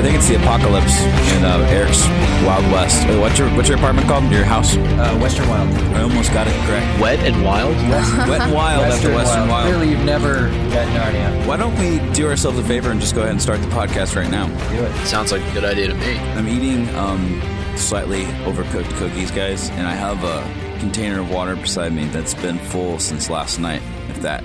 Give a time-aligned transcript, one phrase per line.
[0.00, 0.98] I think it's the apocalypse
[1.36, 2.06] in uh, Eric's
[2.46, 3.06] Wild West.
[3.06, 4.32] Wait, what's your what's your apartment called?
[4.32, 4.74] Your house?
[4.74, 5.68] Uh, Western Wild.
[5.94, 6.98] I almost got it correct.
[7.02, 7.76] Wet and wild?
[8.26, 9.66] Wet and Wild after Western Wild.
[9.66, 11.46] Clearly, you've never met Narnia.
[11.46, 14.16] Why don't we do ourselves a favor and just go ahead and start the podcast
[14.16, 14.46] right now?
[14.70, 15.06] Do it.
[15.06, 16.16] Sounds like a good idea to me.
[16.18, 17.42] I'm eating um,
[17.76, 22.58] slightly overcooked cookies, guys, and I have a container of water beside me that's been
[22.58, 23.82] full since last night.
[24.08, 24.44] If that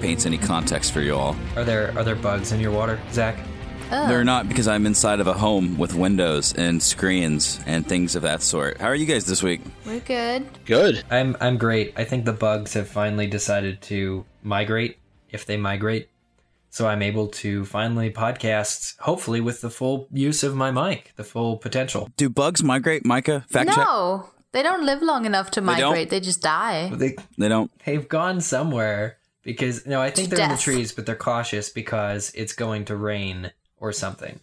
[0.00, 1.36] paints any context for you all.
[1.54, 3.38] Are there are there bugs in your water, Zach?
[3.90, 4.08] Oh.
[4.08, 8.22] They're not because I'm inside of a home with windows and screens and things of
[8.22, 8.80] that sort.
[8.80, 9.60] How are you guys this week?
[9.84, 10.46] We're good.
[10.64, 11.04] Good.
[11.10, 11.94] I'm I'm great.
[11.96, 14.98] I think the bugs have finally decided to migrate
[15.30, 16.08] if they migrate.
[16.70, 21.24] So I'm able to finally podcast, hopefully with the full use of my mic, the
[21.24, 22.10] full potential.
[22.16, 23.46] Do bugs migrate, Micah?
[23.48, 23.78] Fact check.
[23.78, 26.10] no, they don't live long enough to migrate.
[26.10, 26.90] They just die.
[26.92, 27.70] They They don't.
[27.84, 31.70] they've gone somewhere because no, I think To they're in the trees, but they're cautious
[31.70, 34.40] because it's going to rain or something.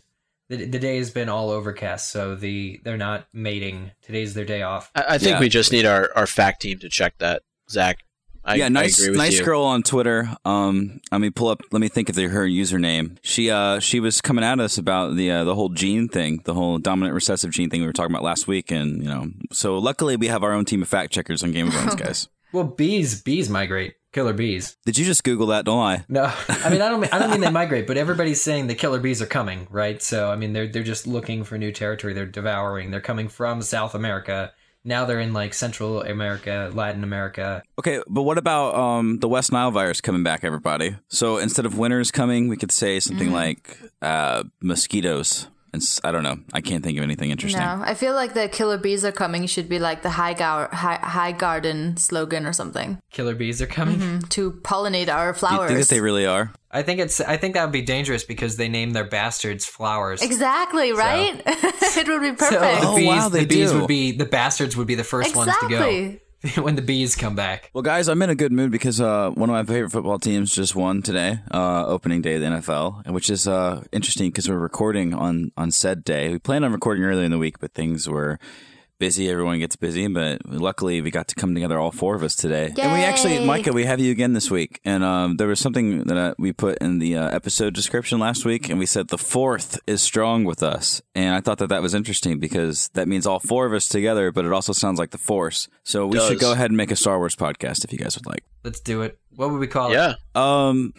[0.50, 3.92] The, the day has been all overcast, so the they're not mating.
[4.02, 4.92] Today's their day off.
[4.94, 5.40] I, I think Yeah.
[5.40, 7.44] we just need our, our fact team to check that.
[7.70, 8.00] Zach,
[8.44, 9.46] I, yeah, nice, I agree with nice you.
[9.46, 10.30] girl on Twitter.
[10.44, 11.62] Um, let me pull up.
[11.72, 13.18] Let me think of the, her username.
[13.24, 16.54] She, uh, she was coming at us about the uh, the whole gene thing, the
[16.54, 19.78] whole dominant recessive gene thing we were talking about last week, and you know, so
[19.78, 22.28] luckily we have our own team of fact checkers on Game of Thrones, guys.
[22.54, 24.78] Well, bees bees migrate, killer bees.
[24.86, 25.66] Did you just Google that?
[25.66, 26.06] Don't lie.
[26.08, 27.02] No, I mean I don't.
[27.02, 30.02] mean- I don't mean they migrate, but everybody's saying the killer bees are coming, right?
[30.02, 32.14] So I mean they're they're just looking for new territory.
[32.14, 32.92] They're devouring.
[32.92, 34.54] They're coming from South America.
[34.86, 37.64] Now they're in like Central America, Latin America.
[37.80, 40.98] Okay, but what about um, the West Nile virus coming back, everybody?
[41.08, 45.48] So instead of winters coming, we could say something like uh, mosquitoes.
[45.74, 46.38] And s- I don't know.
[46.54, 47.60] I can't think of anything interesting.
[47.62, 50.70] No, I feel like the killer bees are coming should be like the high, gar-
[50.72, 53.98] high, high garden slogan or something Killer bees are coming.
[53.98, 54.20] Mm-hmm.
[54.30, 55.52] to pollinate our flowers.
[55.52, 55.70] Do you flowers.
[55.72, 56.54] think that they really are?
[56.72, 57.20] I think it's.
[57.22, 60.22] I think that would be dangerous because they name their bastards flowers.
[60.22, 61.42] exactly right.
[61.46, 62.82] it would be So perfect.
[62.82, 63.80] the Oh, wow, they the bees do.
[63.80, 66.16] would be the bastards would be the first ones to go
[66.62, 67.70] when the bees come back.
[67.74, 70.54] Well, guys, I'm in a good mood because uh, one of my favorite football teams
[70.54, 74.58] just won today, uh, opening day of the NFL, which is uh, interesting because we're
[74.58, 76.32] recording on on said day.
[76.32, 78.40] We planned on recording earlier in the week, but things were
[79.04, 79.30] busy.
[79.30, 82.68] Everyone gets busy, but luckily we got to come together, all four of us today.
[82.68, 84.80] And we actually, Micah, we have you again this week.
[84.86, 88.46] And um, there was something that uh, we put in the uh, episode description last
[88.46, 91.02] week, and we said the fourth is strong with us.
[91.16, 94.32] And I thought that that was interesting because that means all four of us together,
[94.32, 95.68] but it also sounds like the force.
[95.84, 98.26] So we should go ahead and make a Star Wars podcast if you guys would
[98.26, 98.46] like.
[98.64, 99.20] Let's do it.
[99.36, 99.96] What would we call it?
[99.96, 100.16] Yeah.
[100.34, 100.94] Um,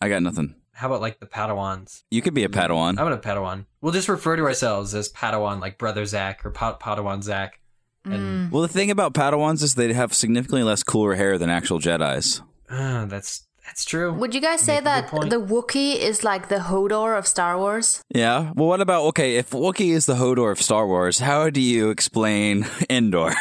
[0.00, 0.56] I got nothing.
[0.80, 2.04] How about like the Padawans?
[2.10, 2.88] You could be a Padawan.
[2.90, 3.66] I'm gonna Padawan.
[3.82, 7.60] We'll just refer to ourselves as Padawan, like Brother Zach or pa- Padawan Zach.
[8.06, 11.78] And Well, the thing about Padawans is they have significantly less cooler hair than actual
[11.80, 12.40] Jedi's.
[12.70, 14.12] uh, that's that's true.
[14.12, 18.02] Would you guys say Make that the Wookiee is like the Hodor of Star Wars?
[18.12, 18.50] Yeah.
[18.56, 19.36] Well, what about okay?
[19.36, 23.32] If Wookiee is the Hodor of Star Wars, how do you explain Endor?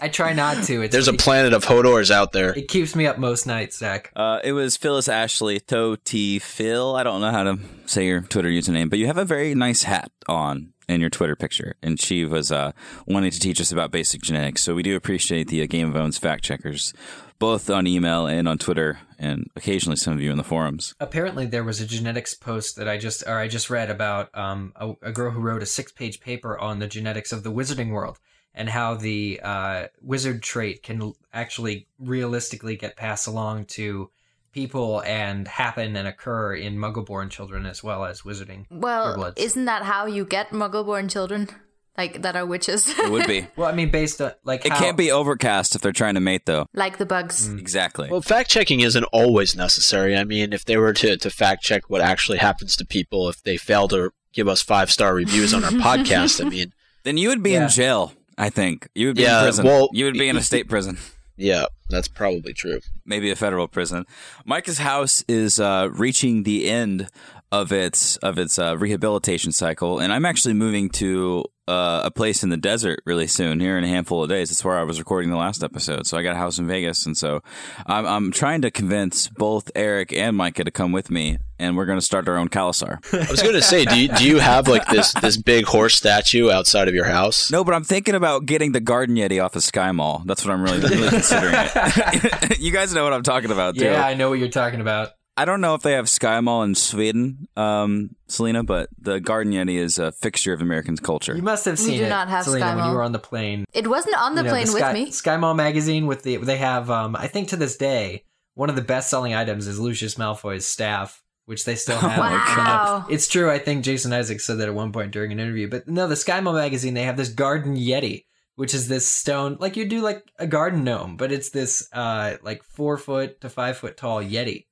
[0.00, 0.82] I try not to.
[0.82, 2.50] It's, There's a planet of Hodors out there.
[2.58, 4.10] it keeps me up most nights, Zach.
[4.16, 6.96] uh, it was Phyllis Ashley To T Phil.
[6.96, 9.84] I don't know how to say your Twitter username, but you have a very nice
[9.84, 12.72] hat on in your Twitter picture, and she was uh,
[13.06, 14.62] wanting to teach us about basic genetics.
[14.62, 16.92] So we do appreciate the uh, Game of Owns fact checkers,
[17.38, 20.94] both on email and on Twitter, and occasionally some of you in the forums.
[21.00, 24.72] Apparently, there was a genetics post that I just or I just read about um,
[24.76, 28.18] a, a girl who wrote a six-page paper on the genetics of the wizarding world
[28.54, 34.10] and how the uh, wizard trait can actually realistically get passed along to
[34.52, 39.82] people and happen and occur in Muggle-born children as well as wizarding Well, isn't that
[39.84, 41.48] how you get Muggle-born children?
[41.98, 43.46] Like that are witches, It would be.
[43.56, 46.20] well, I mean, based on like It how, can't be overcast if they're trying to
[46.20, 46.66] mate, though.
[46.72, 47.48] like the bugs.
[47.52, 48.08] Exactly.
[48.10, 50.16] Well, fact checking isn't always necessary.
[50.16, 53.42] I mean, if they were to, to fact check what actually happens to people if
[53.42, 57.28] they fail to give us five star reviews on our podcast, I mean, then you
[57.28, 57.64] would be Yeah.
[57.64, 58.14] in jail.
[58.38, 59.66] I think you would be Yeah, in prison.
[59.66, 60.96] well, you would be in a state prison,
[61.36, 62.80] yeah, that's probably true.
[63.04, 64.06] maybe a federal prison.
[64.46, 67.08] Micah's house is uh, reaching the end
[67.52, 72.42] of its of its uh, rehabilitation cycle, and I'm actually moving to uh, a place
[72.42, 73.60] in the desert really soon.
[73.60, 76.06] Here in a handful of days, that's where I was recording the last episode.
[76.06, 77.42] So I got a house in Vegas, and so
[77.86, 81.86] I'm, I'm trying to convince both Eric and Micah to come with me, and we're
[81.86, 82.98] going to start our own Khalasar.
[83.26, 85.94] I was going to say, do you, do you have like this this big horse
[85.94, 87.50] statue outside of your house?
[87.50, 90.22] No, but I'm thinking about getting the Garden Yeti off of Sky Mall.
[90.26, 91.54] That's what I'm really, really considering.
[91.56, 92.58] It.
[92.60, 93.84] you guys know what I'm talking about, too.
[93.84, 95.10] Yeah, I know what you're talking about.
[95.36, 99.52] I don't know if they have Sky Mall in Sweden, um, Selena, but the Garden
[99.52, 101.34] Yeti is a fixture of American culture.
[101.34, 103.02] You must have seen We seen do it, not have Selena, Sky when you were
[103.02, 103.64] on the plane.
[103.72, 105.10] It wasn't on the You know, plane Sky, with me.
[105.10, 108.24] Sky Mall magazine with the they have um I think to this day
[108.54, 112.18] one of the best selling items is Lucius Malfoy's staff which they still have.
[112.18, 113.06] Wow.
[113.10, 113.50] It's true.
[113.50, 115.68] I think Jason Isaacs said that at one point during an interview.
[115.68, 119.76] But no, the SkyMall magazine, they have this garden yeti, which is this stone, like
[119.76, 123.76] you do like a garden gnome, but it's this uh like four foot to five
[123.76, 124.66] foot tall yeti,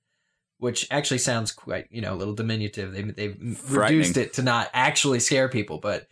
[0.60, 2.92] which actually sounds quite, you know, a little diminutive.
[2.92, 6.06] They, they've reduced it to not actually scare people, but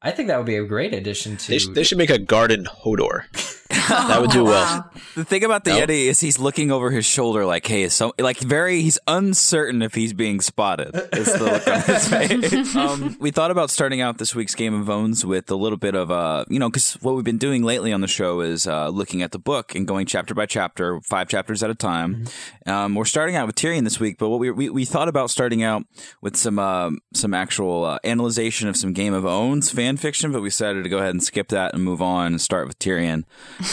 [0.00, 1.48] I think that would be a great addition to.
[1.48, 3.24] They, sh- they should make a garden Hodor.
[3.92, 4.52] That would do well.
[4.80, 4.90] Wow.
[5.14, 5.86] The thing about the No?
[5.86, 9.82] Yeti is he's looking over his shoulder like, hey, is some like very he's uncertain
[9.82, 10.94] if he's being spotted.
[11.12, 12.08] Is the look on his
[12.52, 12.76] face.
[12.76, 15.94] um, we thought about starting out this week's Game of Owns with a little bit
[15.94, 18.88] of uh, you know, because what we've been doing lately on the show is uh,
[18.88, 22.24] looking at the book and going chapter by chapter, five chapters at a time.
[22.66, 25.30] Um, we're starting out with Tyrion this week, but what we we, we thought about
[25.30, 25.84] starting out
[26.20, 30.42] with some um some actual uh, analyzation of some Game of Owns fan fiction, but
[30.42, 33.24] we decided to go ahead and skip that and move on and start with Tyrion.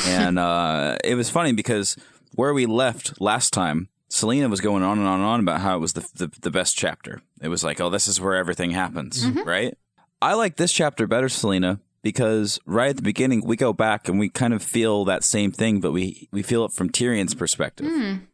[0.05, 1.95] And uh, it was funny because
[2.35, 5.75] where we left last time, Selena was going on and on and on about how
[5.75, 7.21] it was the, the, the best chapter.
[7.41, 9.77] It was like, oh, this is where everything happens, right?
[10.21, 14.19] I like this chapter better, Selena, because right at the beginning we go back and
[14.19, 17.87] we kind of feel that same thing, but we, we feel it from Tyrion's perspective.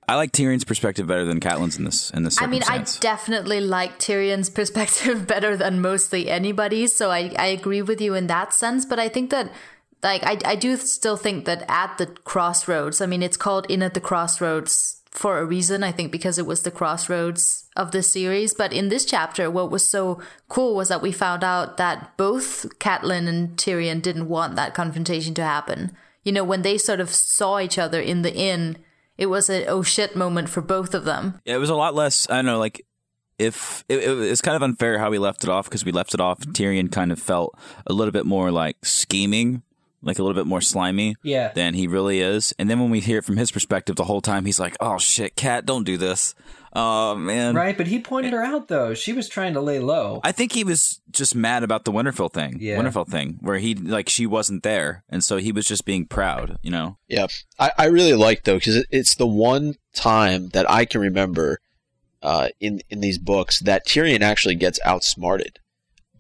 [0.08, 2.42] I like Tyrion's perspective better than Catelyn's in this in this.
[2.42, 7.82] I mean, I definitely like Tyrion's perspective better than mostly anybody's, so I, I agree
[7.82, 8.86] with you in that sense.
[8.86, 9.52] But I think that,
[10.04, 13.82] like, I, I do still think that at the crossroads, I mean, it's called In
[13.82, 18.04] at the Crossroads for a reason, I think, because it was the crossroads of the
[18.04, 18.54] series.
[18.54, 22.68] But in this chapter, what was so cool was that we found out that both
[22.80, 25.96] Catelyn and Tyrion didn't want that confrontation to happen.
[26.24, 28.78] You know, when they sort of saw each other in the inn,
[29.18, 31.40] it was a oh shit moment for both of them.
[31.46, 32.30] It was a lot less.
[32.30, 32.86] I don't know, like
[33.38, 36.20] if it, it's kind of unfair how we left it off because we left it
[36.20, 36.40] off.
[36.40, 37.58] Tyrion kind of felt
[37.88, 39.62] a little bit more like scheming,
[40.06, 41.52] like a little bit more slimy Yeah.
[41.54, 42.54] than he really is.
[42.58, 44.98] And then when we hear it from his perspective, the whole time he's like, "Oh
[44.98, 46.34] shit, Cat, don't do this."
[46.78, 48.94] Oh man, Right, but he pointed her out though.
[48.94, 50.20] She was trying to lay low.
[50.26, 52.58] I think he was just mad about the Winterfell thing.
[52.60, 52.78] Yeah.
[52.78, 56.58] Winterfell thing, where he like she wasn't there, and so he was just being proud.
[56.62, 56.98] You know.
[57.08, 61.00] Yeah, I, I really like though because it, it's the one time that I can
[61.02, 61.60] remember
[62.22, 65.60] uh, in in these books that Tyrion actually gets outsmarted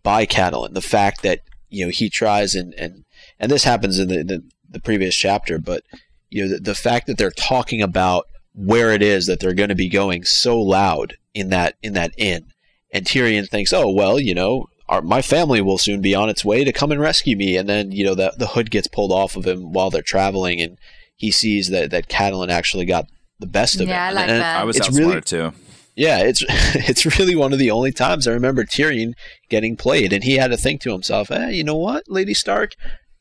[0.03, 0.73] by Catelyn.
[0.73, 3.03] The fact that you know he tries and and
[3.39, 5.83] and this happens in the the, the previous chapter, but
[6.29, 9.69] you know the, the fact that they're talking about where it is that they're going
[9.69, 12.45] to be going so loud in that in that inn,
[12.93, 14.67] and Tyrion thinks, oh well, you know.
[14.87, 17.67] Our, my family will soon be on its way to come and rescue me, and
[17.67, 20.77] then you know the the hood gets pulled off of him while they're traveling, and
[21.15, 23.07] he sees that that Catelyn actually got
[23.39, 24.61] the best of Yeah, I like And- that.
[24.61, 25.57] I was It's outsmarted really- too.
[25.95, 26.43] yeah, it's
[26.87, 29.13] it's really one of the only times I remember Tyrion
[29.49, 32.73] getting played, and he had to think to himself, "Eh, you know what, Lady Stark,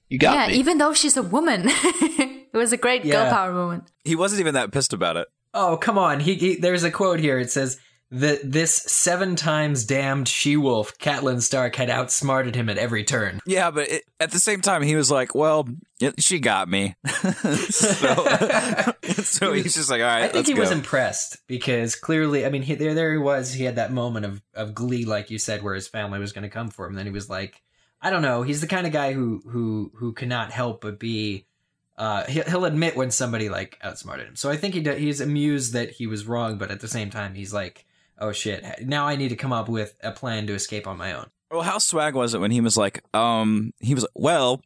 [0.08, 1.62] you got yeah, me." even though she's a woman.
[1.66, 3.90] it was a great girl power moment.
[4.04, 5.28] He wasn't even that pissed about it.
[5.52, 6.20] Oh, come on.
[6.20, 7.38] He, he there's a quote here.
[7.38, 7.78] It says
[8.10, 13.40] that this seven times damned she-wolf, Catelyn Stark, had outsmarted him at every turn.
[13.44, 15.68] Yeah, but it, at the same time, he was like, "Well,
[15.98, 18.14] yeah, she got me." so,
[19.22, 22.46] so he's just like, "All right, I think let's he go." was impressed because clearly,
[22.46, 23.52] I mean, he, there there he was.
[23.52, 26.44] He had that moment of, of glee, like you said, where his family was going
[26.44, 26.92] to come for him.
[26.92, 27.62] And then he was like,
[28.04, 28.42] I don't know.
[28.42, 31.46] He's the kind of guy who who who cannot help but be.
[31.96, 34.34] Uh, he'll, admit when somebody like outsmarted him.
[34.36, 37.34] So I think he he's amused that he was wrong, but at the same time,
[37.34, 37.86] he's like,
[38.18, 41.12] oh shit, now I need to come up with a plan to escape on my
[41.12, 41.26] own.
[41.50, 44.60] well, how swag was it when he was like, um, he was "Well,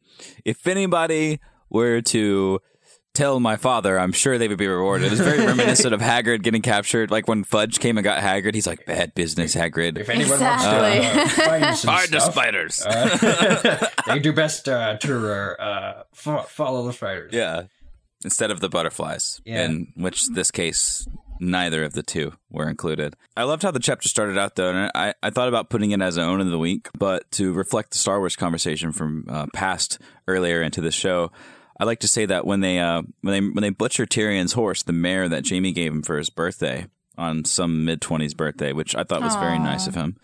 [0.45, 1.39] if anybody
[1.71, 2.61] were to."
[3.19, 5.09] Tell my father, I'm sure they would be rewarded.
[5.09, 7.11] It was very reminiscent of Hagrid getting captured.
[7.11, 9.99] Like when Fudge came and got Hagrid, he's like, "Bad business, Hagrid.
[9.99, 11.01] If anyone Exactly.
[11.01, 15.61] wants to uh, find some Find the stuff, spiders." uh, they do best uh, to
[15.61, 17.33] uh, fo- follow the spiders.
[17.33, 17.65] Yeah.
[18.23, 19.41] Instead of the butterflies.
[19.45, 19.65] Yeah.
[19.65, 21.09] In which this case
[21.41, 23.17] neither of the two were included.
[23.37, 26.01] I loved how the chapter started out though, and I, I thought about putting it
[26.01, 29.47] as an own of the week, but to reflect the Star Wars conversation from uh,
[29.53, 31.33] past earlier into the show,
[31.81, 34.83] I like to say that when they uh, when they when they butcher Tyrion's horse,
[34.83, 38.95] the mare that Jaime gave him for his birthday on some mid twenties birthday, which
[38.95, 40.17] I thought was very nice of him.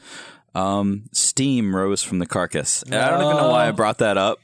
[0.55, 2.83] Um, steam rose from the carcass.
[2.85, 4.39] And I don't even know why I brought that up.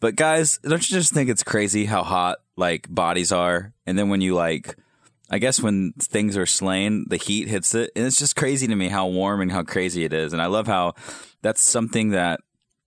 [0.00, 3.72] But guys, don't you just think it's crazy how hot like bodies are?
[3.86, 4.76] And then when you like
[5.32, 7.90] I guess when things are slain, the heat hits it.
[7.96, 10.34] And it's just crazy to me how warm and how crazy it is.
[10.34, 10.94] And I love how
[11.40, 12.40] that's something that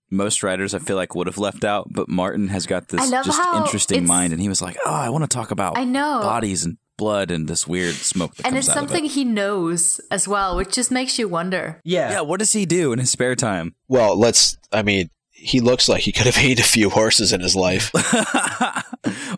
[0.10, 3.42] most writers I feel like would have left out, but Martin has got this just
[3.56, 6.20] interesting mind and he was like, "Oh, I want to talk about I know.
[6.22, 9.06] bodies and blood and this weird smoke that And comes it's out of it." something
[9.10, 11.82] he knows as well, which just makes you wonder.
[11.84, 12.12] Yeah.
[12.12, 13.76] Yeah, what does he do in his spare time?
[13.88, 14.58] well, let's.
[14.72, 17.92] I mean, he looks like he could have ate a few horses in his life.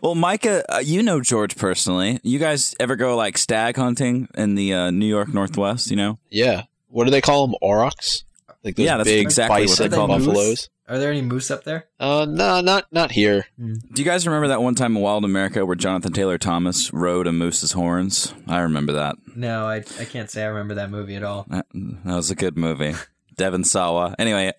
[0.02, 2.20] Well, Micah, uh, you know George personally.
[2.22, 5.90] You guys ever go like stag hunting in the uh, New York Northwest?
[5.90, 6.18] You know?
[6.30, 6.62] Yeah.
[6.88, 7.56] What do they call them?
[7.62, 8.22] Aurochs?
[8.64, 10.24] Like those Yeah, that's big exactly what bison they call them.
[10.24, 10.68] buffaloes?
[10.88, 11.86] Are there any moose up there?
[12.00, 13.46] Uh, no, not not here.
[13.58, 17.26] Do you guys remember that one time in Wild America where Jonathan Taylor Thomas rode
[17.26, 18.32] a moose's horns?
[18.46, 19.16] I remember that.
[19.36, 21.46] No, I, I can't say I remember that movie at all.
[21.50, 22.94] That, that was a good movie.
[23.36, 24.14] Devon Sawa.
[24.18, 24.52] Anyway,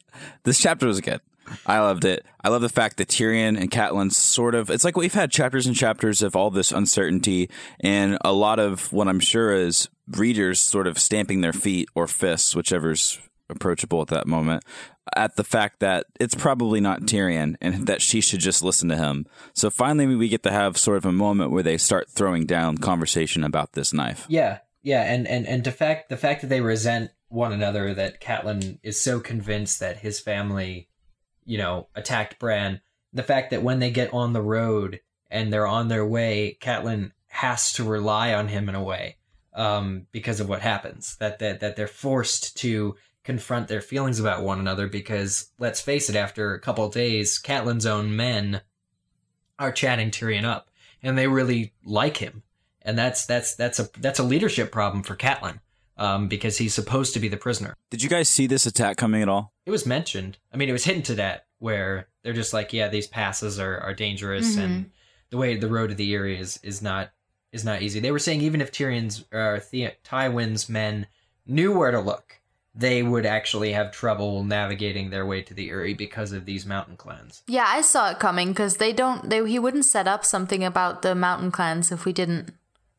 [0.43, 1.19] this chapter was good.
[1.65, 2.23] I loved it.
[2.43, 5.65] I love the fact that Tyrion and Catelyn sort of it's like we've had chapters
[5.65, 10.61] and chapters of all this uncertainty and a lot of what I'm sure is readers
[10.61, 14.63] sort of stamping their feet or fists, whichever's approachable at that moment,
[15.15, 18.95] at the fact that it's probably not Tyrion and that she should just listen to
[18.95, 19.25] him.
[19.53, 22.77] So finally we get to have sort of a moment where they start throwing down
[22.77, 24.25] conversation about this knife.
[24.29, 28.21] Yeah, yeah, and and and the fact the fact that they resent one another, that
[28.21, 30.89] Catelyn is so convinced that his family,
[31.45, 32.81] you know, attacked Bran.
[33.13, 37.11] The fact that when they get on the road and they're on their way, Catelyn
[37.27, 39.17] has to rely on him in a way
[39.53, 41.17] um, because of what happens.
[41.17, 46.09] That that that they're forced to confront their feelings about one another because let's face
[46.09, 48.61] it, after a couple of days, Catelyn's own men
[49.57, 50.69] are chatting Tyrion up,
[51.03, 52.43] and they really like him
[52.81, 55.59] and that's that's that's a that's a leadership problem for Catelyn,
[55.97, 57.75] um, because he's supposed to be the prisoner.
[57.89, 59.53] Did you guys see this attack coming at all?
[59.65, 60.37] It was mentioned.
[60.53, 63.93] I mean, it was hinted at where they're just like, yeah, these passes are, are
[63.93, 64.91] dangerous, and
[65.29, 67.11] the way the road to the Eyrie is is not
[67.51, 67.99] is not easy.
[67.99, 71.05] They were saying even if Tyrion's or the- Tywin's men
[71.45, 72.38] knew where to look,
[72.75, 76.95] they would actually have trouble navigating their way to the Eyrie because of these mountain
[76.95, 77.43] clans.
[77.47, 79.29] Yeah, I saw it coming because they don't.
[79.29, 82.53] They he wouldn't set up something about the mountain clans if we didn't,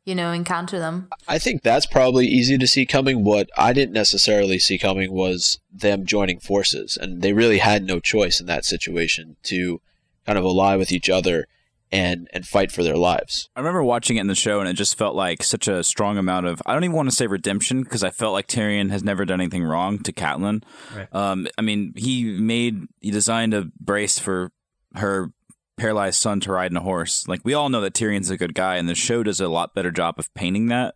[0.04, 1.08] you know, encounter them.
[1.28, 3.24] I think that's probably easy to see coming.
[3.24, 8.00] What I didn't necessarily see coming was them joining forces, and they really had no
[8.00, 9.80] choice in that situation to
[10.26, 11.46] kind of ally with each other
[11.92, 13.48] and and fight for their lives.
[13.56, 16.18] I remember watching it in the show, and it just felt like such a strong
[16.18, 16.62] amount of.
[16.66, 19.40] I don't even want to say redemption because I felt like Tyrion has never done
[19.40, 20.62] anything wrong to Catelyn.
[20.94, 21.12] Right.
[21.14, 24.52] Um, I mean, he made he designed a brace for
[24.94, 25.32] her
[25.76, 27.26] paralyzed son to ride in a horse.
[27.26, 29.74] Like we all know that Tyrion's a good guy, and the show does a lot
[29.74, 30.94] better job of painting that.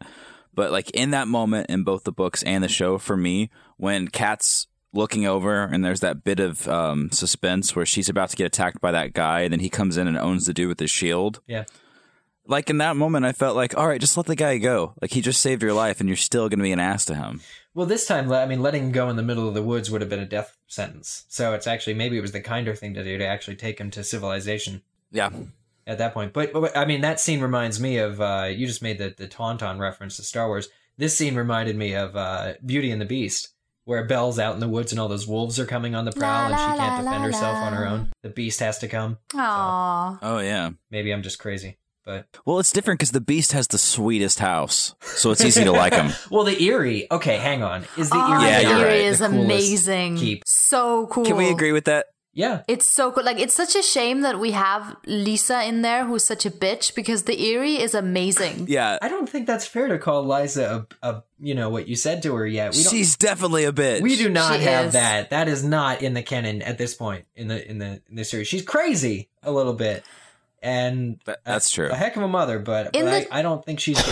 [0.54, 4.08] But like in that moment in both the books and the show, for me, when
[4.08, 8.46] Kat's looking over and there's that bit of um, suspense where she's about to get
[8.46, 10.90] attacked by that guy, and then he comes in and owns the dude with his
[10.90, 11.64] shield Yeah.
[12.46, 14.94] like in that moment, I felt like, all right, just let the guy go.
[15.02, 17.14] Like he just saved your life, and you're still going to be an ass to
[17.14, 17.40] him.
[17.74, 20.00] Well, this time, I mean, letting him go in the middle of the woods would
[20.00, 21.24] have been a death sentence.
[21.28, 23.90] So it's actually maybe it was the kinder thing to do to actually take him
[23.92, 25.30] to civilization Yeah,
[25.86, 26.32] at that point.
[26.32, 29.26] But, but I mean, that scene reminds me of uh, you just made the the
[29.26, 30.68] Tauntaun reference to Star Wars.
[30.96, 33.48] This scene reminded me of uh, Beauty and the Beast,
[33.84, 36.46] where Belle's out in the woods and all those wolves are coming on the prowl,
[36.52, 37.62] and she La, can't la, defend la, herself la.
[37.66, 38.12] on her own.
[38.22, 39.18] The Beast has to come.
[39.32, 40.18] Aww.
[40.22, 40.70] oh yeah.
[40.90, 44.94] Maybe I'm just crazy, but Well, it's different because the Beast has the sweetest house,
[45.00, 46.12] so it's easy to like him.
[46.30, 47.06] well, the Eyrie.
[47.10, 47.84] Okay, hang on.
[47.98, 48.44] Is the Oh, Eyrie?
[48.44, 48.86] Yeah, the you're right.
[48.86, 50.16] Eyrie the is amazing.
[50.16, 50.42] Keep.
[50.46, 51.24] So cool.
[51.24, 52.06] Can we agree with that?
[52.34, 52.62] Yeah.
[52.68, 53.24] It's so good.
[53.24, 56.94] Like it's such a shame that we have Lysa in there, who's such a bitch,
[56.94, 58.66] because the Eyrie is amazing.
[58.74, 61.94] Yeah, I don't think that's fair to call Lysa a, a you know what you
[61.96, 62.74] said to her yet.
[62.74, 64.00] We don't, she's definitely a bitch.
[64.00, 64.92] we do not She have is.
[64.94, 65.30] that.
[65.30, 68.24] That is not in the canon at this point in the in the in the
[68.24, 68.48] series.
[68.48, 70.04] She's crazy a little bit,
[70.64, 71.90] and That- that's true.
[71.90, 72.58] a heck of a mother.
[72.58, 73.98] But, but the- I, I don't think she's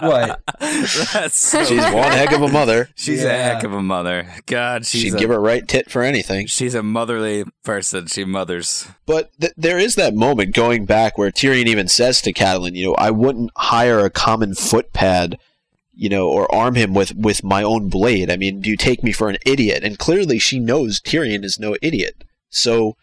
[0.00, 0.40] what.
[0.60, 2.88] That's so- She's one heck of a mother.
[2.94, 4.28] she's a heck of a mother.
[4.46, 6.46] God, she's She'd a, give her right tit for anything.
[6.46, 8.06] she's a motherly person.
[8.06, 8.86] She mothers.
[9.06, 12.86] But th- there is that moment going back where Tyrion even says to Catelyn, you
[12.86, 15.36] know, I wouldn't hire a common footpad,
[15.94, 18.30] you know, or arm him with with my own blade.
[18.30, 19.82] I mean, do you take me for an idiot?
[19.82, 22.24] And clearly, she knows Tyrion is no idiot.
[22.50, 22.96] So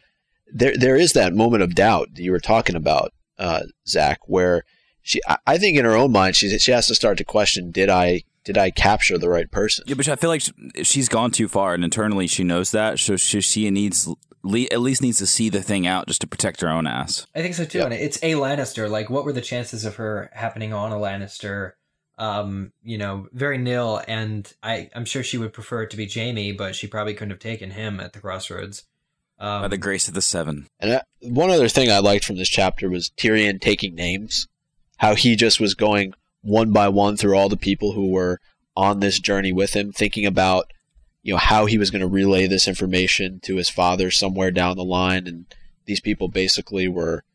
[0.54, 4.64] there there is that moment of doubt that you were talking about, uh, Zach, where
[5.02, 7.72] she, I- I think in her own mind, she she has to start to question,
[7.72, 9.86] did I did I capture the right person?
[9.88, 10.44] Yeah, but I feel like
[10.84, 13.00] she's gone too far, and internally she knows that.
[13.00, 14.08] So she, she needs
[14.44, 17.26] le- at least needs to see the thing out just to protect her own ass.
[17.34, 17.78] I think so too.
[17.80, 17.86] Yeah.
[17.86, 18.90] And it's a Lannister.
[18.90, 21.72] Like, what were the chances of her happening on a Lannister?
[22.18, 24.02] Um, you know, very nil.
[24.08, 27.32] And I, I'm sure she would prefer it to be Jaime, but she probably couldn't
[27.32, 28.84] have taken him at the crossroads.
[29.44, 30.68] Um, By the grace of the seven.
[30.80, 34.48] And I, one other thing I liked from this chapter was Tyrion taking names.
[35.00, 38.40] How he just was going one by one through all the people who were
[38.78, 40.72] on this journey with him, thinking about
[41.24, 44.78] you know how he was going to relay this information to his father somewhere down
[44.78, 45.54] the line, and
[45.88, 47.26] these people basically were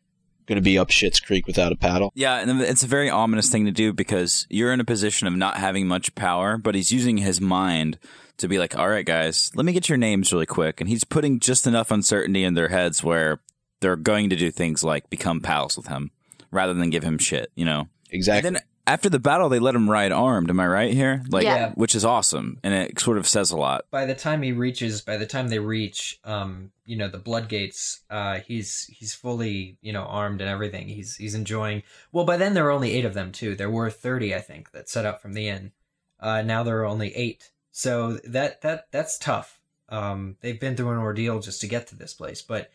[0.46, 2.10] going to be up Shit's Creek without a paddle.
[2.14, 5.36] Yeah, and it's a very ominous thing to do because you're in a position of
[5.36, 7.98] not having much power, but he's using his mind
[8.38, 11.04] to be like, "All right, guys, let me get your names really quick," and he's
[11.04, 13.40] putting just enough uncertainty in their heads where
[13.80, 16.10] they're going to do things like become pals with him
[16.50, 17.50] rather than give him shit.
[17.54, 17.88] You know.
[18.10, 18.48] Exactly.
[18.48, 20.48] And then after the battle, they let him ride armed.
[20.48, 21.22] Am I right here?
[21.28, 21.72] Like, Yeah.
[21.72, 23.84] which is awesome, and it sort of says a lot.
[23.90, 27.48] by the time he reaches by the time they reach um you know the blood
[27.50, 32.38] gates uh he's he's fully you know armed and everything he's he's enjoying well by
[32.38, 35.04] then there were only eight of them too there were 30 i think that set
[35.04, 35.72] up from the inn
[36.18, 39.60] uh now there are only eight so that that that's tough.
[39.88, 42.70] Um they've been through an ordeal just to get to this place but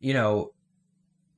[0.00, 0.52] you know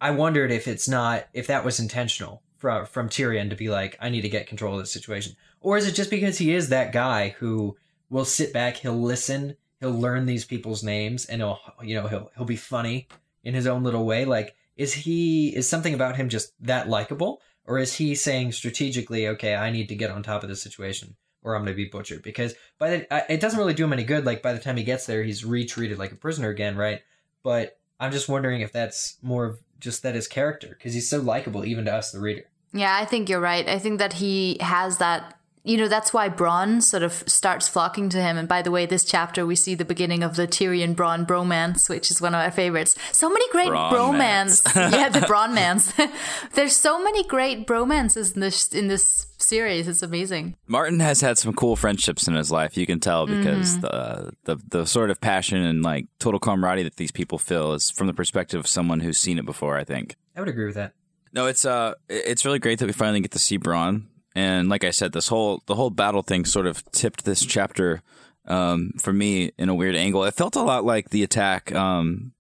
[0.00, 3.97] i wondered if it's not if that was intentional from from tyrion to be like
[4.00, 5.37] i need to get control of this situation.
[5.61, 7.77] Or is it just because he is that guy who
[8.09, 12.31] will sit back, he'll listen, he'll learn these people's names, and he'll you know he'll
[12.37, 13.09] he'll be funny
[13.45, 14.25] in his own little way.
[14.25, 19.29] Like, is he is something about him just that likable, or is he saying strategically,
[19.29, 21.88] okay, I need to get on top of this situation, or I'm going to be
[21.88, 22.23] butchered?
[22.23, 24.25] Because by the it doesn't really do him any good.
[24.25, 27.00] Like by the time he gets there, he's retreated like a prisoner again, right?
[27.42, 31.20] But I'm just wondering if that's more of just that his character, because he's so
[31.20, 32.44] likable even to us, the reader.
[32.73, 33.68] Yeah, I think you're right.
[33.68, 35.39] I think that he has that.
[35.62, 38.38] You know, that's why Bronn sort of starts flocking to him.
[38.38, 41.88] And by the way, this chapter we see the beginning of the Tyrion Bronn bromance,
[41.88, 42.97] which is one of our favorites.
[43.12, 44.62] So many great Bromance.
[44.62, 44.75] bromance.
[44.93, 45.93] yeah, the Bronmance.
[46.55, 49.87] There's so many great bromances in this in this series.
[49.87, 50.57] It's amazing.
[50.67, 52.76] Martin has had some cool friendships in his life.
[52.76, 53.81] You can tell because Mm-hmm.
[53.83, 57.90] the, the the sort of passion and like total camaraderie that these people feel is
[57.90, 59.76] from the perspective of someone who's seen it before.
[59.76, 60.17] I think.
[60.35, 60.95] I would agree with that.
[61.33, 64.05] No, it's uh, it's really great that we finally get to see Bronn.
[64.34, 68.02] And like I said, this whole the whole battle thing sort of tipped this chapter
[68.46, 70.25] um, for me in a weird angle.
[70.25, 72.32] It felt a lot like the attack um,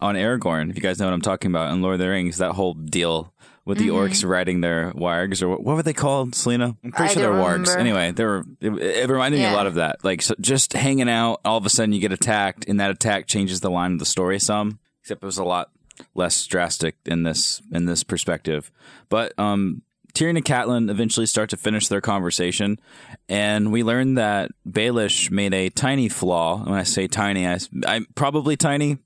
[0.00, 0.70] on Aragorn.
[0.70, 2.74] If you guys know what I'm talking about in Lord of the Rings, that whole
[2.74, 3.32] deal
[3.66, 6.76] with the orcs riding their wargs or what, what were they called, Selena?
[6.84, 7.66] I'm pretty I sure they're wargs.
[7.66, 7.78] remember.
[7.78, 8.44] Anyway, they were.
[8.60, 10.04] It, it reminded me a lot of that.
[10.04, 13.26] Like so just hanging out, all of a sudden you get attacked, and that attack
[13.26, 14.78] changes the line of the story some.
[15.02, 15.70] Except it was a lot
[16.14, 18.70] less drastic in this in this perspective.
[19.08, 19.82] But um,
[20.16, 22.80] Tyrion and Catelyn eventually start to finish their conversation,
[23.28, 26.64] and we learn that Baelish made a tiny flaw.
[26.64, 28.96] When I say tiny, I, I'm probably tiny,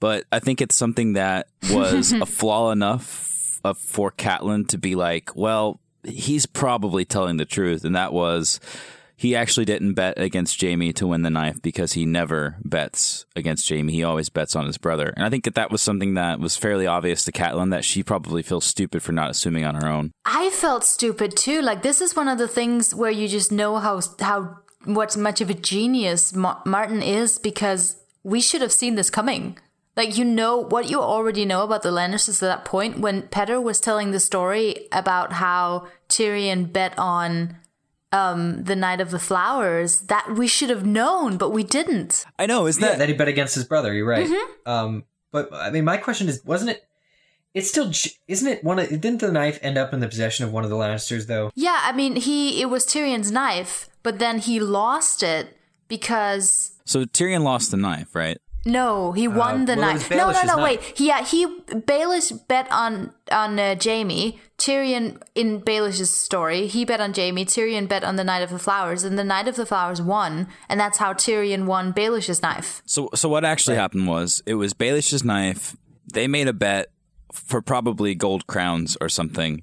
[0.00, 4.94] but I think it's something that was a flaw enough of, for Catelyn to be
[4.94, 8.58] like, well, he's probably telling the truth, and that was
[9.18, 13.68] he actually didn't bet against Jaime to win the knife because he never bets against
[13.68, 13.92] Jaime.
[13.92, 15.12] He always bets on his brother.
[15.16, 18.04] And I think that that was something that was fairly obvious to Catelyn that she
[18.04, 20.12] probably feels stupid for not assuming on her own.
[20.24, 21.60] I felt stupid too.
[21.60, 25.40] Like this is one of the things where you just know how how what much
[25.40, 29.58] of a genius Ma- Martin is because we should have seen this coming.
[29.96, 33.60] Like you know what you already know about the Lannisters at that point when Petyr
[33.60, 37.56] was telling the story about how Tyrion bet on
[38.12, 42.24] um the Knight of the Flowers that we should have known but we didn't.
[42.38, 43.92] I know, isn't Yeah, that that he bet against his brother.
[43.92, 44.28] You're right.
[44.66, 46.82] Um, but I mean, my question is, wasn't it?
[47.54, 48.88] It's still, j- isn't it one of?
[48.88, 51.50] Didn't the knife end up in the possession of one of the Lannisters, though?
[51.54, 55.56] Yeah, I mean he it was Tyrion's knife, but then he lost it
[55.88, 57.04] because so?
[57.04, 58.38] Tyrion lost the knife, right?
[58.66, 60.10] No, he won the Uh, well, knife.
[60.10, 60.56] No, no, no.
[60.56, 60.64] knife.
[60.64, 61.00] Wait.
[61.00, 61.46] Yeah, he
[61.90, 64.38] Baelish bet on on uh, Jaime.
[64.58, 67.44] Tyrion in Baelish's story, he bet on Jaime.
[67.44, 70.48] Tyrion bet on the Knight of the Flowers, and the Knight of the Flowers won,
[70.68, 72.82] and that's how Tyrion won Baelish's knife.
[72.84, 75.76] So, so what actually happened was it was Baelish's knife.
[76.12, 76.88] They made a bet
[77.32, 79.62] for probably gold crowns or something.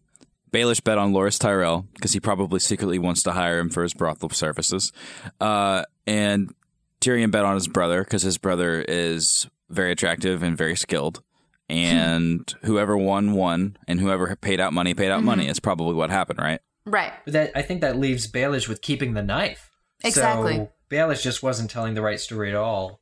[0.51, 3.93] Baelish bet on Loras Tyrell because he probably secretly wants to hire him for his
[3.93, 4.93] brothel services.
[5.41, 6.53] Uh, and
[7.01, 11.21] Tyrion bet on his brother because his brother is very attractive and very skilled.
[11.67, 13.77] And whoever won, won.
[13.87, 15.47] And whoever paid out money, paid out money.
[15.47, 16.59] It's probably what happened, right?
[16.85, 17.13] Right.
[17.23, 19.71] But that I think that leaves Baelish with keeping the knife.
[20.03, 20.55] Exactly.
[20.55, 23.01] So Baelish just wasn't telling the right story at all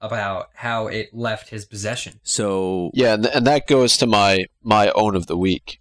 [0.00, 2.20] about how it left his possession.
[2.22, 5.80] So Yeah, and, and that goes to my my own of the week.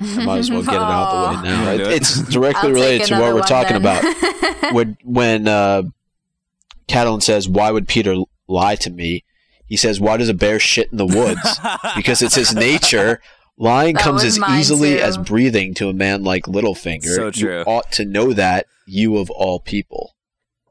[0.00, 1.60] I might as well get it out of the way now.
[1.60, 1.96] You wanna do it?
[1.96, 4.04] It's directly related to what we're talking then.
[4.04, 4.72] about.
[4.72, 5.82] when when uh,
[6.88, 9.24] Catelyn says, "Why would Petyr lie to me?"
[9.68, 11.60] He says, "Why does a bear shit in the woods?"
[11.96, 13.20] because it's his nature.
[13.60, 15.02] Lying That comes as easily too.
[15.02, 17.14] as breathing to a man like Littlefinger.
[17.16, 17.58] So true.
[17.58, 20.14] You ought to know that, you of all people.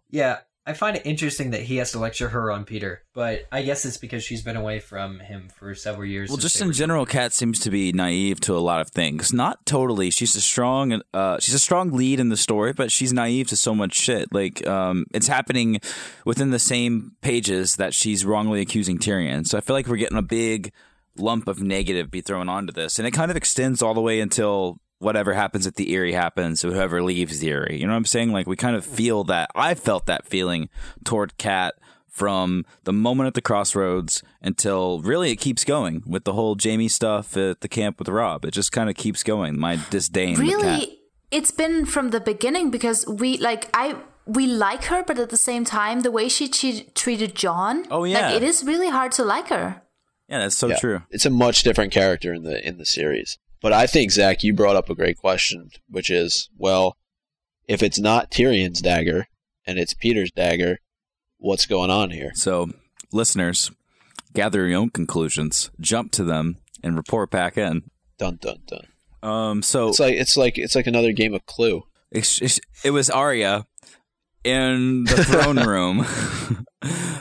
[0.10, 3.62] Yeah, I find it interesting that he has to lecture her on Petyr, but I
[3.62, 6.30] guess it's because she's been away from him for several years.
[6.30, 9.32] Well, just in general, Kat seems to be naive to a lot of things.
[9.32, 10.12] Not totally.
[10.12, 13.56] She's a strong, uh, she's a strong lead in the story, but she's naive to
[13.56, 14.34] so much shit.
[14.34, 15.80] Like, um, it's happening
[16.25, 19.47] within the same pages that she's wrongly accusing Tyrion.
[19.47, 20.73] So I feel like we're getting a big
[21.15, 24.19] lump of negative be thrown onto this, and it kind of extends all the way
[24.19, 26.62] until whatever happens at the Eyrie happens.
[26.62, 28.32] Whoever leaves the Eyrie, you know what I'm saying?
[28.32, 29.50] Like, we kind of feel that.
[29.56, 30.70] I felt that feeling
[31.04, 31.76] toward Kat
[32.08, 36.88] from the moment at the crossroads until really it keeps going with the whole Jaime
[36.88, 38.44] stuff at the camp with Robb.
[38.46, 39.60] It just kind of keeps going.
[39.60, 40.36] My disdain.
[40.40, 43.94] really it's been from the beginning because we like i
[44.26, 48.06] we like her but at the same time the way she che- treated jon Oh,
[48.06, 48.28] yeah.
[48.30, 49.82] like it is really hard to like her
[50.30, 50.78] Yeah, that's so Yeah.
[50.80, 51.02] true.
[51.12, 53.38] It's a much different character in the in the series.
[53.62, 56.96] But I think Zach, you brought up a great question, which is, well,
[57.67, 59.28] if it's not Tyrion's dagger
[59.65, 60.80] and it's Petyr's dagger,
[61.38, 62.32] what's going on here?
[62.36, 62.70] So,
[63.12, 63.72] listeners,
[64.34, 67.84] gather your own conclusions, jump to them, and report back in.
[68.17, 68.88] Dun dun dun.
[69.24, 71.84] Um, so It's like it's like it's like another game of Clue.
[72.12, 73.65] it's- it's- it was Arya
[74.48, 76.06] in the throne room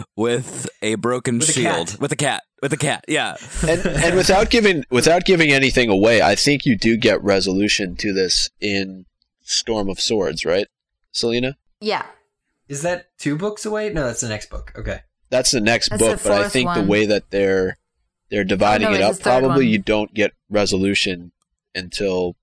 [0.17, 2.01] with a broken With shield cat.
[2.01, 3.05] with a cat with a cat.
[3.09, 3.37] Yeah,
[3.67, 8.12] And and without giving without giving anything away, I think you do get resolution to
[8.12, 9.05] this in
[9.43, 10.67] Storm of Swords, right?
[11.12, 11.57] Selena?
[11.81, 12.05] yeah
[12.69, 13.91] Is that two books away?
[13.91, 14.73] No, that's the next book.
[14.77, 15.01] Okay.
[15.31, 17.79] That's the next That's book, the but I fourth think the way that they're
[18.31, 19.69] they're dividing Oh, no, it up, probably one.
[19.69, 21.33] you don't get resolution
[21.75, 22.37] until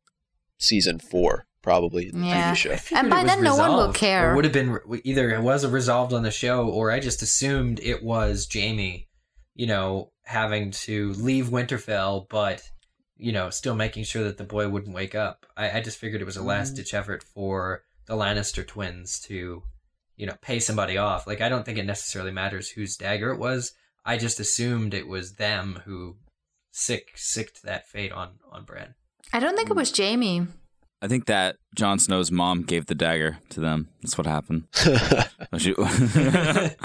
[0.57, 2.51] season four, probably in the Yeah.
[2.51, 2.95] TV show.
[2.95, 4.31] And by it was then no one will care.
[4.31, 7.79] Or would have been either it was resolved on the show, or I just assumed
[7.81, 9.07] it was Jaime,
[9.55, 12.61] you know, having to leave Winterfell, but
[13.17, 15.45] you know, still making sure that the boy wouldn't wake up.
[15.55, 16.45] I, I just figured it was a Mm.
[16.47, 19.63] last ditch effort for the Lannister twins to,
[20.17, 21.25] you know, pay somebody off.
[21.25, 23.73] Like I don't think it necessarily matters whose dagger it was.
[24.03, 26.17] I just assumed it was them who
[26.71, 28.95] sick sicked that fate on on Bran.
[29.31, 30.47] i don't think it was jaime
[31.03, 33.89] I think that Jon Snow's mom gave the dagger to them.
[34.01, 34.63] That's what happened.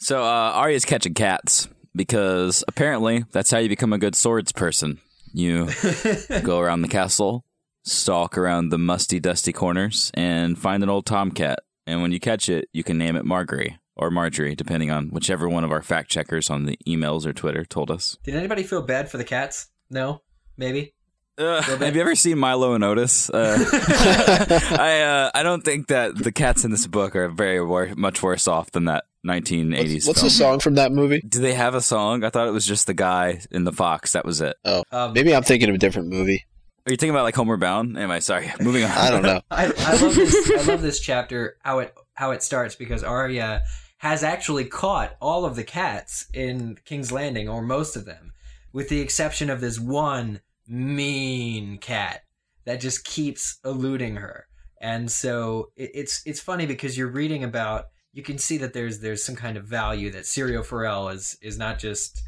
[0.00, 5.00] So uh, Arya's catching cats because apparently that's how you become a good swords person.
[5.34, 5.68] You
[6.42, 7.44] go around the castle,
[7.82, 11.58] stalk around the musty, dusty corners, and find an old tomcat.
[11.84, 15.48] And when you catch it, you can name it Margery or Marjorie, depending on whichever
[15.48, 18.16] one of our fact checkers on the emails or Twitter told us.
[18.22, 19.68] Did anybody feel bad for the cats?
[19.90, 20.22] No,
[20.56, 20.94] maybe.
[21.38, 23.30] Uh, have you ever seen Milo and Otis?
[23.30, 23.56] Uh,
[24.78, 28.22] I uh, I don't think that the cats in this book are very wor- much
[28.22, 31.20] worse off than that 1980s What's, what's the song from that movie?
[31.20, 32.24] Do they have a song?
[32.24, 34.12] I thought it was just the guy in the fox.
[34.12, 34.56] That was it.
[34.64, 36.44] Oh, Um, maybe I'm thinking of a different movie.
[36.86, 37.90] Are you thinking about like Homeward Bound?
[37.90, 38.50] Am Anyway, sorry.
[38.60, 38.90] Moving on.
[38.90, 39.40] I don't know.
[39.50, 40.50] I, I love this.
[40.50, 41.56] I love this chapter.
[41.62, 43.62] How it how it starts because Arya
[43.98, 48.32] has actually caught all of the cats in King's Landing, or most of them,
[48.72, 52.22] with the exception of this one mean cat
[52.64, 54.46] that just keeps eluding her.
[54.80, 57.86] And so it, it's it's funny because you're reading about.
[58.12, 61.58] You can see that there's there's some kind of value that Syrio Forel is is
[61.58, 62.20] not just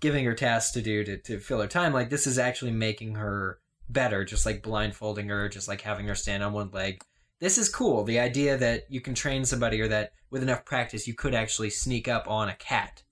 [0.00, 1.92] giving her tasks to do to, to fill her time.
[1.92, 6.14] Like this is actually making her better, just like blindfolding her, just like having her
[6.14, 7.02] stand on one leg.
[7.40, 8.04] This is cool.
[8.04, 11.70] The idea that you can train somebody or that with enough practice you could actually
[11.70, 13.02] sneak up on a cat.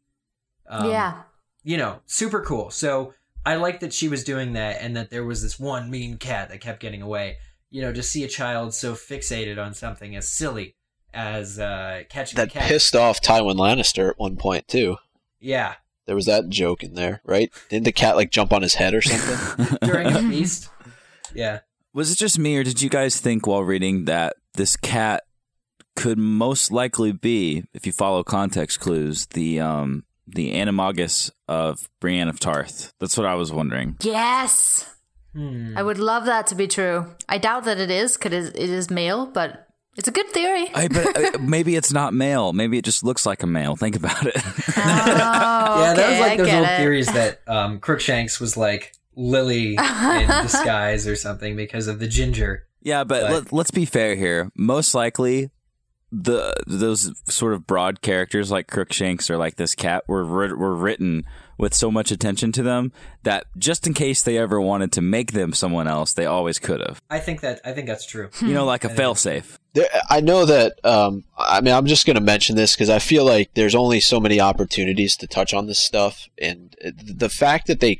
[0.68, 1.22] Um, yeah
[1.62, 2.70] You know, super cool.
[2.70, 3.14] So
[3.46, 6.48] I like that she was doing that and that there was this one mean cat
[6.48, 7.36] that kept getting away.
[7.70, 10.76] You know, to see a child so fixated on something as silly
[11.12, 12.68] as uh, catching That a cat.
[12.68, 14.96] pissed off Tywin Lannister at one point too.
[15.40, 15.74] Yeah.
[16.06, 17.50] There was that joke in there, right?
[17.70, 19.78] Didn't the cat like jump on his head or something?
[19.82, 20.70] During a feast.
[21.34, 21.60] Yeah.
[21.92, 25.22] Was it just me, or did you guys think while reading that this cat
[25.96, 32.28] could most likely be, if you follow context clues, the um the animagus of Brienne
[32.28, 32.92] of Tarth?
[33.00, 33.96] That's what I was wondering.
[34.02, 34.90] yes
[35.34, 35.76] Hmm.
[35.76, 38.88] i would love that to be true i doubt that it is because it is
[38.88, 42.52] male but it's a good theory I, but uh, maybe it's not male.
[42.52, 43.74] Maybe it just looks like a male.
[43.76, 44.34] Think about it.
[44.36, 44.40] oh,
[44.76, 46.76] yeah, that was like those old it.
[46.78, 52.66] theories that um, Crookshanks was like Lily in disguise or something because of the ginger.
[52.82, 54.50] Yeah, but But- let, let's be fair here.
[54.56, 55.50] Most likely,
[56.22, 61.24] the those sort of broad characters like Crookshanks or like this cat were were written
[61.58, 65.32] with so much attention to them that just in case they ever wanted to make
[65.32, 67.00] them someone else, they always could have.
[67.10, 68.30] I think that I think that's true.
[68.40, 69.58] You know, like a think failsafe.
[70.08, 70.78] I know that.
[70.84, 74.00] Um, I mean, I'm just going to mention this because I feel like there's only
[74.00, 77.98] so many opportunities to touch on this stuff, and the fact that they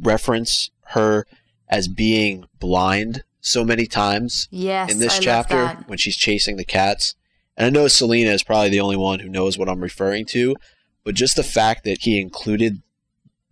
[0.00, 1.26] reference her
[1.68, 6.64] as being blind so many times yes in this I chapter when she's chasing the
[6.64, 7.14] cats,
[7.56, 10.56] and I know Selena is probably the only one who knows what I'm referring to,
[11.04, 12.82] but just the fact that he included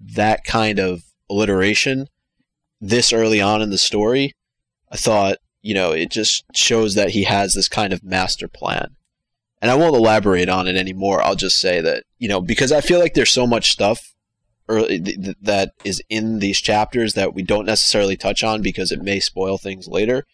[0.00, 2.08] that kind of alliteration
[2.80, 4.34] this early on in the story,
[4.90, 8.96] I thought, you know, it just shows that he has this kind of master plan.
[9.62, 11.22] And I won't elaborate on it anymore.
[11.22, 14.14] I'll just say that, you know, because I feel like there's so much stuff
[14.68, 18.92] early, th- th- that is in these chapters that we don't necessarily touch on because
[18.92, 20.26] it may spoil things later.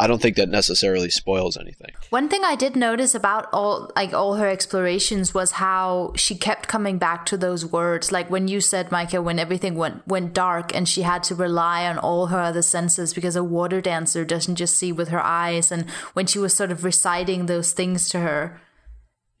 [0.00, 1.90] I don't think that necessarily spoils anything.
[2.10, 6.68] One thing I did notice about all like all her explorations was how she kept
[6.68, 8.12] coming back to those words.
[8.12, 11.86] Like when you said, Micah, when everything went went dark and she had to rely
[11.86, 15.72] on all her other senses because a water dancer doesn't just see with her eyes,
[15.72, 18.60] and when she was sort of reciting those things to her,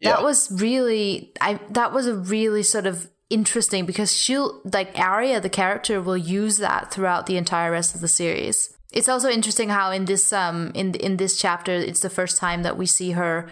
[0.02, 5.40] that was really I that was a really sort of interesting because she'll like Arya
[5.40, 8.74] the character will use that throughout the entire rest of the series.
[8.92, 12.62] It's also interesting how in this um in in this chapter it's the first time
[12.62, 13.48] that we see her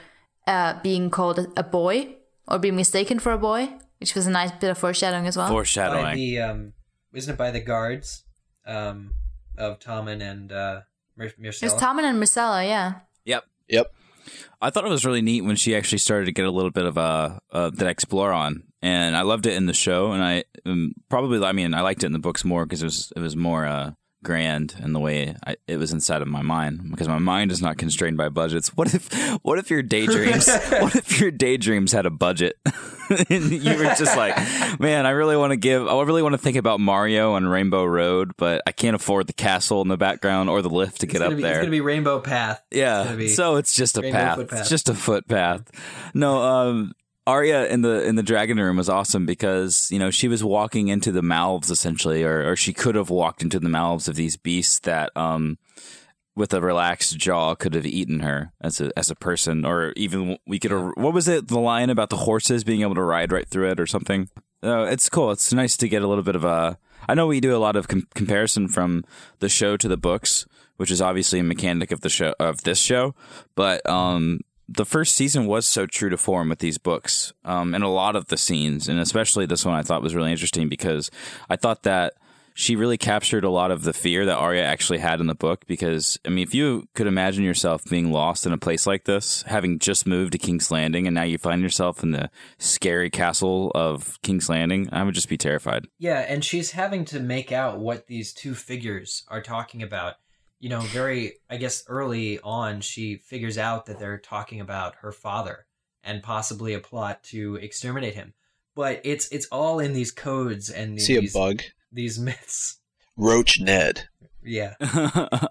[0.46, 2.16] uh being called a, a boy
[2.48, 3.68] or being mistaken for a boy,
[4.00, 5.48] which was a nice bit of foreshadowing as well.
[5.48, 6.14] by Foreshadowing.
[6.16, 6.72] the um,
[7.12, 8.24] isn't it by the guards
[8.66, 9.14] um,
[9.58, 10.80] of Tommen and uh,
[11.16, 11.80] Mir- It's Myrcella?
[11.80, 13.00] Tommen and Myrcella, yeah.
[13.24, 13.44] Yep.
[13.68, 13.92] Yep.
[14.60, 16.84] I thought it was really neat when she actually started to get a little bit
[16.84, 20.12] of a uh, that explore on, and I loved it in the show.
[20.12, 22.86] And I um, probably, I mean, I liked it in the books more because it
[22.86, 23.92] was it was more uh,
[24.24, 27.62] grand in the way I, it was inside of my mind because my mind is
[27.62, 28.68] not constrained by budgets.
[28.76, 30.48] What if what if your daydreams?
[30.68, 32.56] what if your daydreams had a budget?
[33.30, 34.36] and you were just like,
[34.80, 37.84] man, I really want to give, I really want to think about Mario on Rainbow
[37.84, 41.12] Road, but I can't afford the castle in the background or the lift to It's
[41.12, 41.52] get up be, there.
[41.52, 42.62] It's gonna be Rainbow Path.
[42.72, 43.14] Yeah.
[43.14, 44.36] be- So it's just a rainbow path.
[44.38, 44.60] footpath.
[44.60, 45.70] It's just a footpath.
[46.14, 46.92] No, um
[47.26, 50.88] Arya in the in the dragon room was awesome because, you know, she was walking
[50.88, 54.36] into the mouths essentially, or, or she could have walked into the mouths of these
[54.36, 55.58] beasts that um
[56.36, 60.38] with a relaxed jaw could have eaten her as a as a person or even
[60.46, 63.48] we could what was it the line about the horses being able to ride right
[63.48, 64.28] through it or something?
[64.62, 65.30] Uh, it's cool.
[65.30, 67.76] It's nice to get a little bit of a i know we do a lot
[67.76, 69.04] of com- comparison from
[69.40, 72.78] the show to the books which is obviously a mechanic of the show of this
[72.78, 73.14] show
[73.54, 77.84] but um the first season was so true to form with these books um, and
[77.84, 81.10] a lot of the scenes and especially this one i thought was really interesting because
[81.48, 82.14] i thought that
[82.58, 85.66] she really captured a lot of the fear that Arya actually had in the book
[85.66, 89.42] because I mean if you could imagine yourself being lost in a place like this
[89.42, 93.70] having just moved to King's Landing and now you find yourself in the scary castle
[93.74, 95.86] of King's Landing I would just be terrified.
[95.98, 100.14] Yeah, and she's having to make out what these two figures are talking about.
[100.58, 105.12] You know, very, I guess, early on, she figures out that they're talking about her
[105.12, 105.66] father
[106.02, 108.32] and possibly a plot to exterminate him.
[108.74, 111.62] But it's it's all in these codes and these, See a bug?
[111.92, 112.78] these myths.
[113.16, 114.08] Roach Ned.
[114.42, 114.74] Yeah,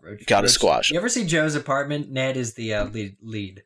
[0.02, 2.10] Roach- Gotta Roach- squash You ever see Joe's apartment?
[2.10, 3.18] Ned is the uh, lead.
[3.22, 3.64] lead.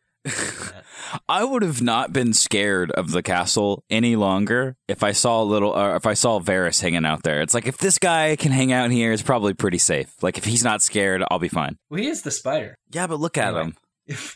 [1.27, 5.43] I would have not been scared of the castle any longer if I saw a
[5.43, 7.41] little, or if I saw Varys hanging out there.
[7.41, 10.11] It's like if this guy can hang out here, it's probably pretty safe.
[10.21, 11.77] Like if he's not scared, I'll be fine.
[11.89, 12.75] well, he is the spider.
[12.91, 13.73] Yeah, but look at Anyway.
[14.07, 14.17] him.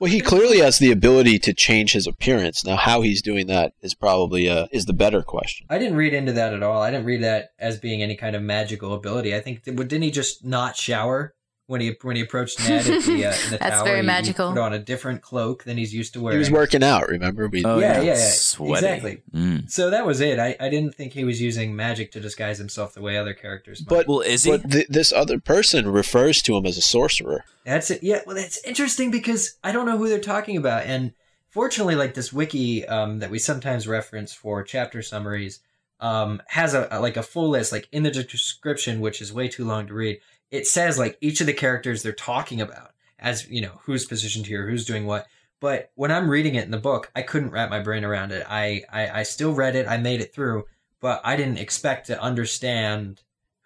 [0.00, 2.64] Well, he clearly has the ability to change his appearance.
[2.64, 5.66] Now, how he's doing that is probably uh, is the better question.
[5.68, 6.80] I didn't read into that at all.
[6.80, 9.34] I didn't read that as being any kind of magical ability.
[9.34, 11.34] I think didn't he just not shower
[11.68, 13.84] when he when he approached Ned at the, uh, in the That's tower?
[13.84, 14.48] very He- he magical.
[14.52, 16.36] put on a different cloak than he's used to wearing.
[16.36, 17.06] He was working out.
[17.08, 17.46] Remember?
[17.46, 18.30] We, Oh, Yeah, yeah, yeah, yeah.
[18.30, 18.72] Sweaty.
[18.86, 19.22] Exactly.
[19.32, 19.70] Mm.
[19.70, 20.38] So that was it.
[20.40, 23.80] I, I didn't think he was using magic to disguise himself the way other characters.
[23.82, 23.88] Might.
[23.96, 24.50] But Well, is he?
[24.50, 27.44] but th- this other person refers to him as a sorcerer.
[27.64, 28.02] That's it.
[28.02, 31.12] Yeah, well, that's interesting because I don't know who they're talking about, and
[31.50, 35.60] fortunately, like this wiki um, that we sometimes reference for chapter summaries
[36.00, 39.48] um, has a, a- like a full list, like in the description, which is way
[39.48, 40.20] too long to read.
[40.50, 44.46] It says like each of the characters they're talking about, as you know, who's positioned
[44.46, 45.26] here, who's doing what.
[45.60, 48.46] But when I'm reading it in the book, I couldn't wrap my brain around it.
[48.48, 50.64] I, I, I still read it, I made it through,
[51.00, 53.22] but I didn't expect to understand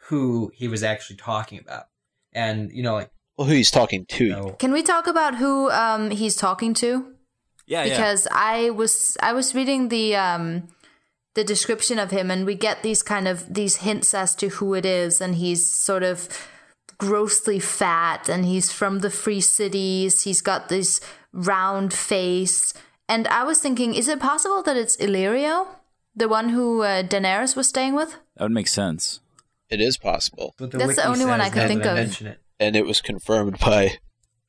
[0.09, 1.85] who he was actually talking about.
[2.33, 4.25] And you know, like Well, who he's talking to?
[4.25, 7.13] you know, Can we talk about who um, he's talking to?
[7.67, 7.91] yeah, yeah.
[7.91, 10.69] because I was I was reading the um
[11.35, 14.75] the description of him and we get these kind of these hints as to who
[14.75, 16.29] it is and he's sort of
[16.99, 21.01] grossly fat and he's from the free cities he's got this
[21.33, 22.75] round face
[23.09, 25.67] and I was thinking is it possible that it's Illyrio
[26.15, 29.21] the one who uh, Daenerys was staying with That would make sense.
[29.71, 31.97] It is possible, But the That's the only one I could think of.
[31.97, 32.39] it.
[32.61, 33.97] and it was confirmed by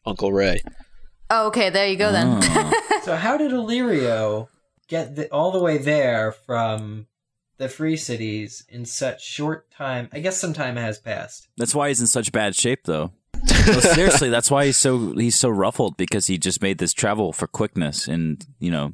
[0.05, 0.59] Uncle Ray.
[1.29, 2.99] oh okay there you go then Oh.
[3.03, 4.47] So how did Illyrio
[4.97, 7.07] get the, all the way there from
[7.57, 10.09] the free cities in such short time?
[10.13, 11.47] I guess some time has passed.
[11.57, 13.11] That's why he's in such bad shape, though.
[13.67, 17.33] no, seriously, that's why he's so he's so ruffled because he just made this travel
[17.33, 18.93] for quickness and you know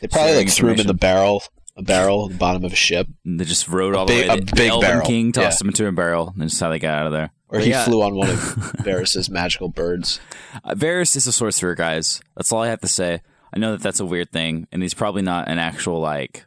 [0.00, 1.42] They probably like threw him in the barrel,
[1.76, 4.32] a barrel at the bottom of a ship, And they just rode all big- the
[4.32, 4.38] way.
[4.38, 5.64] a The big Elven barrel, King tossed yeah.
[5.64, 7.30] him into a barrel, and just how they got out of there.
[7.50, 8.36] or But he yeah, flew on one of
[8.84, 10.18] Varys's magical birds.
[10.64, 12.22] uh, Varys is a sorcerer, guys.
[12.36, 13.20] That's all I have to say.
[13.52, 16.44] I know that that's a weird thing, and he's probably not an actual like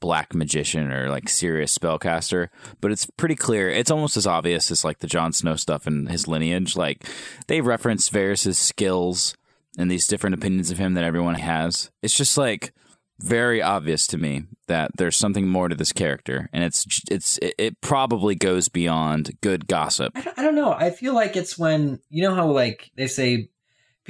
[0.00, 2.48] black magician or like serious spellcaster,
[2.80, 3.68] but it's pretty clear.
[3.68, 6.76] It's almost as obvious as like the Jon Snow stuff and his lineage.
[6.76, 7.06] Like
[7.46, 9.36] they reference Varys's skills
[9.78, 11.90] and these different opinions of him that everyone has.
[12.02, 12.72] It's just like
[13.20, 17.80] very obvious to me that there's something more to this character, and it's it's it
[17.80, 20.12] probably goes beyond good gossip.
[20.16, 20.72] I don't, I don't know.
[20.72, 23.50] I feel like it's when you know how like they say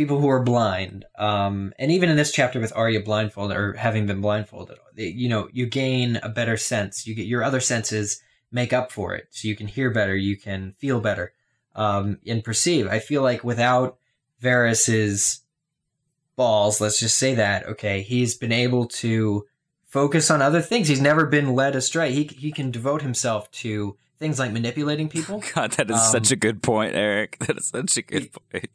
[0.00, 4.06] people who are blind, um, and even in this chapter with Arya blindfolded or having
[4.06, 7.06] been blindfolded, you know, you gain a better sense.
[7.06, 10.38] You get your other senses make up for it, so you can hear better, you
[10.38, 11.34] can feel better,
[11.76, 12.86] um, and perceive.
[12.86, 13.98] I feel like without
[14.42, 15.42] Varys's
[16.34, 19.44] balls, let's just say that, okay, he's been able to
[19.84, 20.88] focus on other things.
[20.88, 22.10] He's never been led astray.
[22.12, 25.44] He he can devote himself to things like manipulating people.
[25.54, 27.36] God, that is um, such a good point, Eric.
[27.46, 28.70] That is such a good point.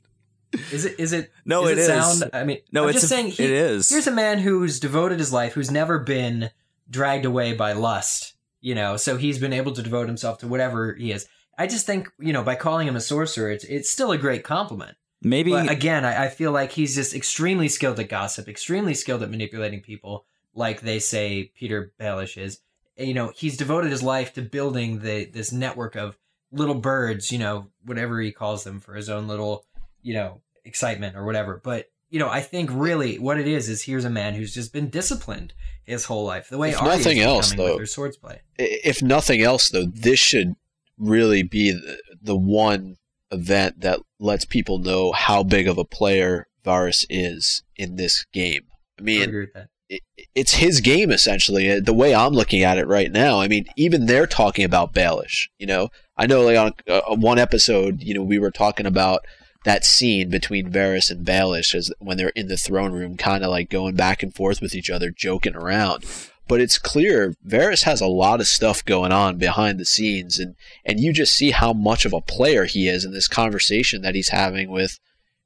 [0.72, 1.00] Is it?
[1.00, 1.32] Is it?
[1.46, 1.88] No, is it, it is.
[2.20, 2.30] Sound?
[2.34, 3.28] I mean, no, I'm it's just a, saying.
[3.32, 3.90] He, it is.
[3.90, 6.50] Here's a man who's devoted his life, who's never been
[6.90, 8.34] dragged away by lust.
[8.62, 11.28] You know, so he's been able to devote himself to whatever he is.
[11.58, 14.44] I just think, you know, by calling him a sorcerer, it's it's still a great
[14.44, 14.98] compliment.
[15.22, 19.24] Maybe but again, I, I feel like he's just extremely skilled at gossip, extremely skilled
[19.24, 22.60] at manipulating people, like they say Petyr Baelish is.
[22.98, 26.18] You know, he's devoted his life to building the this network of
[26.52, 29.66] little birds, you know, whatever he calls them for his own little,
[30.02, 31.62] you know, excitement or whatever.
[31.64, 34.74] But you know, I think really what it is is here's a man who's just
[34.74, 36.50] been disciplined his whole life.
[36.50, 38.40] The way if nothing else, though, with swordsplay.
[38.58, 40.56] If nothing else, though, this should
[40.98, 42.98] really be the, the one
[43.32, 48.62] event that lets people know how big of a player Varys is in this game.
[49.00, 50.02] I mean, I it,
[50.34, 51.70] it's his game essentially.
[51.70, 54.94] Uh, the way I'm looking at it right now, I mean, even they're talking about
[54.94, 55.48] Baelish.
[55.60, 59.26] You know, I know like on uh, one episode, you know, we were talking about
[59.66, 63.50] that scene between Varys and Baelish as when they're in the throne room, kind of
[63.50, 66.06] like going back and forth with each other, joking around.
[66.48, 70.56] But it's clear Varys has a lot of stuff going on behind the scenes, and
[70.86, 74.14] and you just see how much of a player he is in this conversation that
[74.14, 75.00] he's having with,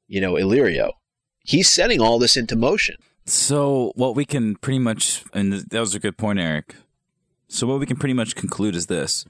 [0.06, 0.92] you know, Illyrio.
[1.42, 2.96] He's setting all this into motion.
[3.24, 6.74] So what we can pretty much, and that was a good point, Eric.
[7.48, 9.24] So what we can pretty much conclude is this: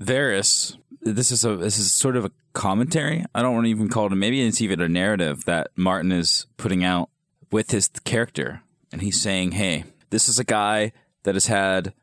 [0.00, 3.24] Varys this is a this is sort of a commentary.
[3.34, 4.12] I don't want to even call it.
[4.12, 7.10] A, maybe it's even a narrative that Martin is putting out
[7.50, 11.94] with his character, and he's saying, "Hey, this is a guy that has had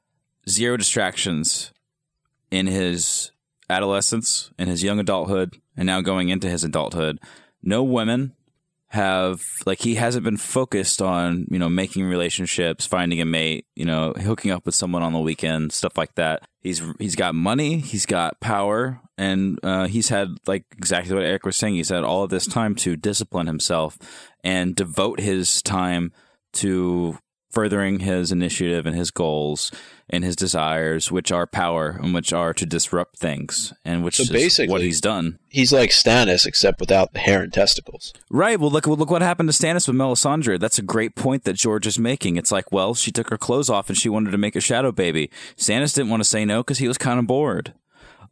[0.49, 1.71] zero distractions
[2.51, 3.31] in his
[3.69, 7.19] adolescence, in his young adulthood, and now going into his adulthood.
[7.61, 8.33] No women,
[8.89, 13.83] have like he hasn't been focused on you know making relationships finding a mate you
[13.83, 16.47] know hooking up with someone on the weekend stuff like that.
[16.61, 21.45] He's he's got money he's got power and uh, he's had like exactly what eric
[21.45, 23.97] was saying he's had all of this time to discipline himself
[24.43, 26.11] and devote his time
[26.53, 27.17] to
[27.57, 29.71] furthering his initiative and his goals
[30.11, 34.21] and his desires, which are power and which are to disrupt things, and which so
[34.21, 35.39] is basically, what he's done.
[35.49, 38.13] He's like Stannis, except without the hair and testicles.
[38.29, 38.59] Right.
[38.59, 40.59] Well, look, look what happened to Stannis with Melisandre.
[40.59, 42.35] That's a great point that George is making.
[42.35, 44.91] It's like, well, she took her clothes off and she wanted to make a shadow
[44.91, 45.31] baby.
[45.57, 47.73] Stannis didn't want to say no because he was kind of bored.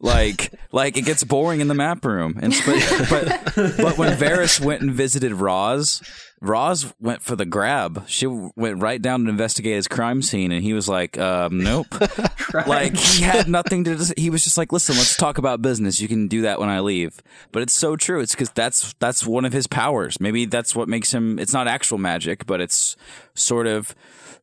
[0.00, 2.38] Like, like it gets boring in the map room.
[2.40, 6.02] And but, but, but when Varys went and visited Ros,
[6.42, 8.04] Ros went for the grab.
[8.06, 11.86] She went right down to investigate his crime scene, and he was like, um, "Nope."
[12.66, 14.12] like he had nothing to.
[14.16, 16.00] He was just like, "Listen, let's talk about business.
[16.00, 17.20] You can do that when I leave."
[17.52, 18.20] But it's so true.
[18.20, 20.20] It's because that's that's one of his powers.
[20.20, 21.38] Maybe that's what makes him.
[21.38, 22.96] It's not actual magic, but it's
[23.34, 23.94] sort of.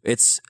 [0.04, 0.42] It's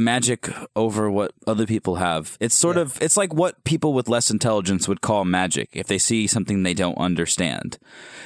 [0.00, 2.36] magic over what other people have.
[2.40, 2.82] It's sort yeah.
[2.82, 6.62] of it's like what people with less intelligence would call magic if they see something
[6.62, 7.78] they don't understand.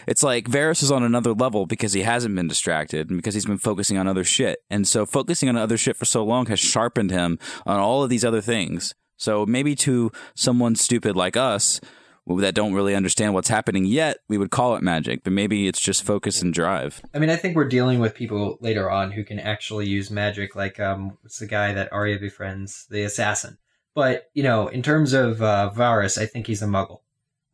[0.06, 3.46] It's like Varys is on another level because he hasn't been distracted and because he's
[3.46, 4.60] been focusing on other shit.
[4.70, 8.10] And so focusing on other shit for so long has sharpened him on all of
[8.10, 8.94] these other things.
[9.16, 11.80] So maybe to someone stupid like us,
[12.26, 15.80] that don't really understand what's happening yet, we would call it magic, but maybe it's
[15.80, 17.02] just focus and drive.
[17.12, 20.56] I mean, I think we're dealing with people later on who can actually use magic,
[20.56, 23.58] like um, what's the guy that Arya befriends, the assassin.
[23.94, 27.00] But you know, in terms of uh, Varys, I think he's a Muggle.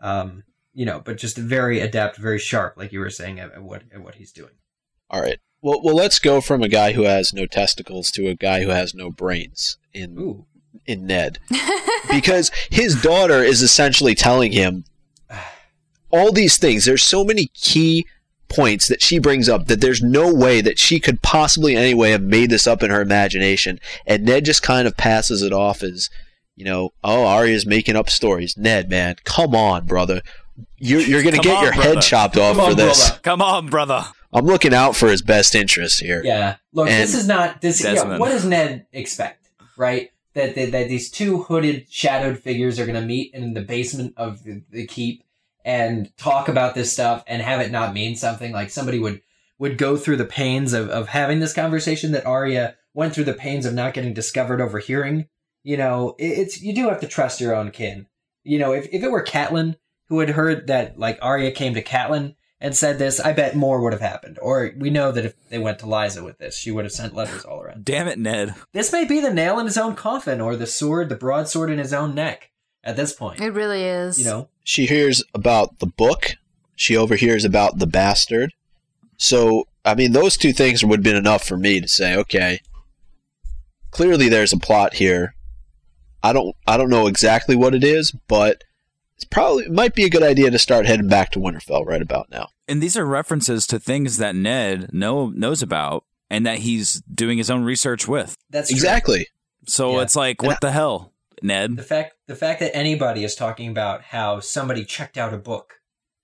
[0.00, 3.62] Um, you know, but just very adept, very sharp, like you were saying, at, at
[3.62, 4.54] what at what he's doing.
[5.10, 5.38] All right.
[5.60, 8.70] Well, well, let's go from a guy who has no testicles to a guy who
[8.70, 10.46] has no brains in Ooh
[10.86, 11.38] in Ned
[12.10, 14.84] because his daughter is essentially telling him
[16.10, 16.84] all these things.
[16.84, 18.06] There's so many key
[18.48, 22.22] points that she brings up that there's no way that she could possibly anyway have
[22.22, 23.78] made this up in her imagination.
[24.06, 26.10] And Ned just kind of passes it off as,
[26.56, 28.56] you know, oh, Arya's making up stories.
[28.56, 30.20] Ned, man, come on, brother.
[30.76, 31.94] You're, you're going to get on, your brother.
[31.94, 33.08] head chopped off come for on, this.
[33.08, 33.20] Brother.
[33.22, 34.04] Come on, brother.
[34.32, 36.22] I'm looking out for his best interest here.
[36.24, 36.56] Yeah.
[36.72, 37.82] Look, And this is not this.
[37.82, 39.48] Yeah, what does Ned expect?
[39.76, 40.10] Right.
[40.34, 44.14] That, that that these two hooded, shadowed figures are going to meet in the basement
[44.16, 45.24] of the, the keep
[45.64, 48.52] and talk about this stuff and have it not mean something.
[48.52, 49.22] Like somebody would
[49.58, 53.34] would go through the pains of of having this conversation that Arya went through the
[53.34, 55.26] pains of not getting discovered overhearing.
[55.62, 58.06] You know, it, it's you do have to trust your own kin.
[58.44, 59.76] You know, if if it were Catelyn
[60.08, 63.80] who had heard that like Arya came to Catelyn and said this, I bet more
[63.80, 64.38] would have happened.
[64.42, 67.14] Or we know that if they went to Lysa with this, she would have sent
[67.14, 67.84] letters all around.
[67.84, 68.54] Damn it, Ned.
[68.72, 71.78] This may be the nail in his own coffin or the sword, the broadsword in
[71.78, 72.50] his own neck
[72.84, 73.40] at this point.
[73.40, 74.18] It really is.
[74.18, 76.32] You know, She hears about the book.
[76.76, 78.52] She overhears about the bastard.
[79.16, 82.60] So, I mean, those two things would have been enough for me to say, okay,
[83.90, 85.34] clearly there's a plot here.
[86.22, 88.64] I don't, I don't know exactly what it is, but
[89.20, 92.00] it's probably it might be a good idea to start heading back to Winterfell right
[92.00, 92.48] about now.
[92.66, 97.36] And these are references to things that Ned know knows about and that he's doing
[97.36, 98.34] his own research with.
[98.48, 98.76] that's true.
[98.76, 99.26] Exactly.
[99.66, 100.02] So Yeah.
[100.02, 101.12] it's like, And what the hell,
[101.42, 101.76] Ned?
[101.76, 105.74] The fact the fact that anybody is talking about how somebody checked out a book,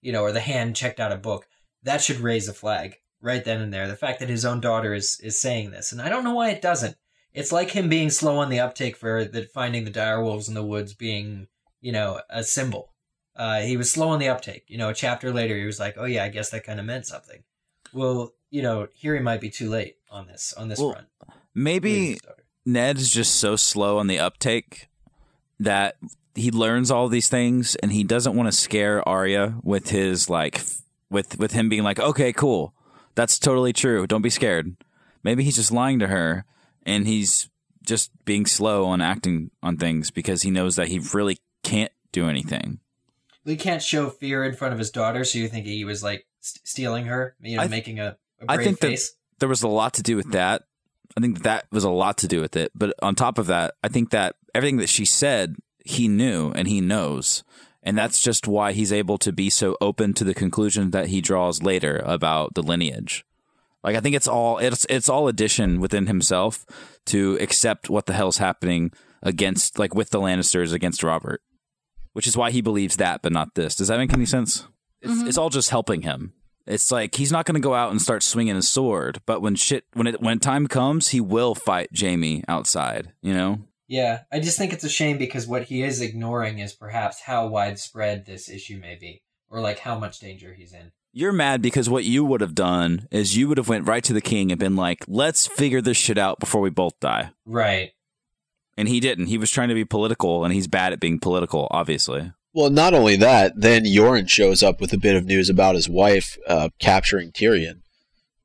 [0.00, 1.46] you know, or the hand checked out a book,
[1.82, 3.88] that should raise a flag right then and there.
[3.88, 6.48] The fact that his own daughter is is saying this, and I don't know why
[6.50, 6.96] it doesn't.
[7.34, 10.54] It's like him being slow on the uptake for the finding the dire wolves in
[10.54, 11.48] the woods being,
[11.80, 12.92] you know, a symbol.
[13.34, 14.64] Uh, he was slow on the uptake.
[14.68, 16.86] You know, a chapter later, he was like, "Oh yeah, I guess that kind of
[16.86, 17.42] meant something."
[17.92, 21.08] Well, you know, here he might be too late on this on this Well, front.
[21.54, 22.18] Maybe.
[22.68, 24.88] Ned's just so slow on the uptake
[25.60, 25.96] that
[26.34, 30.62] he learns all these things and he doesn't want to scare Arya with his like
[31.08, 32.74] with with him being like, "Okay, cool.
[33.14, 34.06] That's totally true.
[34.06, 34.76] Don't be scared."
[35.22, 36.44] Maybe he's just lying to her
[36.84, 37.48] and he's
[37.84, 41.38] just being slow on acting on things because he knows that he really
[41.68, 42.78] can't do anything.
[43.44, 46.26] he can't show fear in front of his daughter, so you think he was like
[46.40, 49.14] st- stealing her, you know, th- making a, a I brave think that- face.
[49.38, 50.62] there was a lot to do with that.
[51.16, 52.72] I think that was a lot to do with it.
[52.74, 56.68] But on top of that, I think that everything that she said, he knew and
[56.68, 57.42] he knows.
[57.82, 61.20] And that's just why he's able to be so open to the conclusion that he
[61.20, 63.24] draws later about the lineage.
[63.84, 66.66] Like I think it's all it's it's all addition within himself
[67.06, 68.90] to accept what the hell's happening
[69.22, 71.40] against like with the Lannisters against Robert.
[72.16, 73.76] Which is why he believes that but not this.
[73.76, 74.66] Does that make any sense?
[75.02, 75.28] It's, mm-hmm.
[75.28, 76.32] it's all just helping him.
[76.66, 79.54] It's like he's not going to go out and start swinging his sword, but when
[79.54, 83.12] shit when it when time comes, he will fight Jaime outside.
[83.20, 86.72] You know, Yeah, I just think it's a shame because what he is ignoring is
[86.72, 90.92] perhaps how widespread this issue may be, or like how much danger he's in.
[91.12, 94.14] you're mad because what you would have done is you would have went right to
[94.14, 97.92] the king and been like, "Let's figure this shit out before we both die." Right.
[98.76, 99.26] And he didn't.
[99.26, 102.32] He was trying to be political, and he's bad at being political, obviously.
[102.54, 105.88] Well, not only that, then Yoren shows up with a bit of news about his
[105.88, 107.80] wife uh, capturing Tyrion.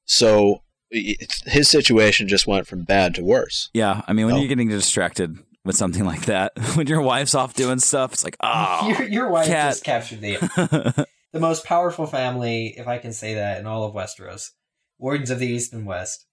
[0.05, 3.69] So his situation just went from bad to worse.
[3.73, 4.39] Yeah, I mean, when Oh.
[4.39, 8.35] you're getting distracted with something like that, when your wife's off doing stuff, it's like,
[8.41, 9.71] oh, your, your wife cat.
[9.71, 10.35] just captured the
[11.33, 14.49] the most powerful family, if I can say that, in all of Westeros.
[14.97, 16.25] Wardens of the East and West,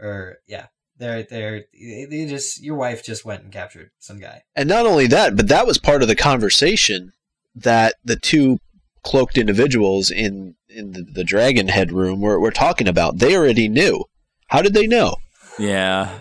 [0.00, 0.66] or yeah,
[0.98, 4.42] they're they're they just your wife just went and captured some guy.
[4.56, 7.12] And not only that, but that was part of the conversation
[7.54, 8.58] that the two
[9.04, 13.18] cloaked individuals in in the, the dragon head room were, were talking about.
[13.18, 14.04] They already knew.
[14.48, 15.16] How did they know?
[15.58, 16.20] yeah,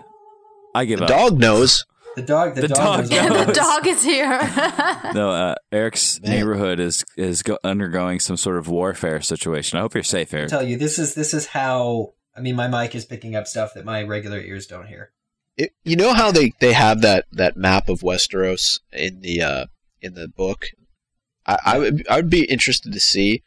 [0.73, 1.09] I give The up.
[1.09, 1.85] dog knows.
[2.17, 4.39] The dog, the, The dog, dog knows the dog is here.
[5.13, 6.31] No, uh, Eric's Man.
[6.31, 9.77] neighborhood is is go- undergoing some sort of warfare situation.
[9.77, 10.49] I hope you're safe, I Eric.
[10.49, 12.13] tell you, this is this is how.
[12.37, 15.11] I mean, my mic is picking up stuff that my regular ears don't hear.
[15.57, 19.65] It, you know how they, they have that, that map of Westeros in the uh,
[20.01, 20.67] in the book.
[21.47, 23.41] I, I would I would be interested to see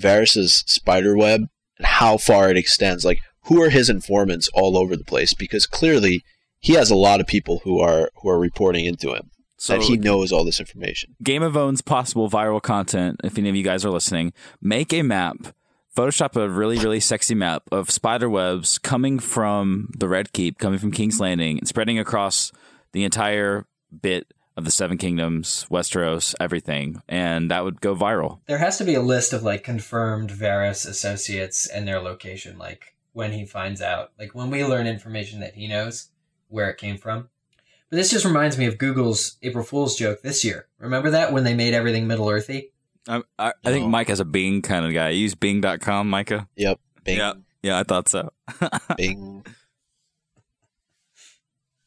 [0.00, 1.48] Varys's spider web
[1.78, 3.04] and how far it extends.
[3.04, 5.34] Like, who are his informants all over the place?
[5.34, 6.22] Because clearly
[6.60, 9.82] he has a lot of people who are who are reporting into him So, that
[9.82, 11.16] he knows all this information.
[11.22, 13.20] Game of Owns possible viral content.
[13.24, 15.54] If any of you guys are listening, make a map.
[15.94, 20.80] Photoshop a really, really sexy map of spider webs coming from the Red Keep, coming
[20.80, 22.50] from King's Landing, and spreading across
[22.90, 23.66] the entire
[24.02, 28.40] bit of the Seven Kingdoms, Westeros, everything, and that would go viral.
[28.46, 32.96] There has to be a list of like confirmed Varys associates and their location, like
[33.12, 36.08] when he finds out, like when we learn information that he knows
[36.48, 37.28] where it came from.
[37.88, 40.66] But this just reminds me of Google's April Fool's joke this year.
[40.78, 42.72] Remember that when they made everything Middle Earthy?
[43.08, 45.10] I, I, I think Mike is a Bing kind of guy.
[45.10, 46.48] You use Bing.com, Micah?
[46.56, 46.80] Yep.
[47.04, 47.32] Bing, Yeah.
[47.62, 48.30] Yeah, I thought so.
[48.96, 49.44] Bing,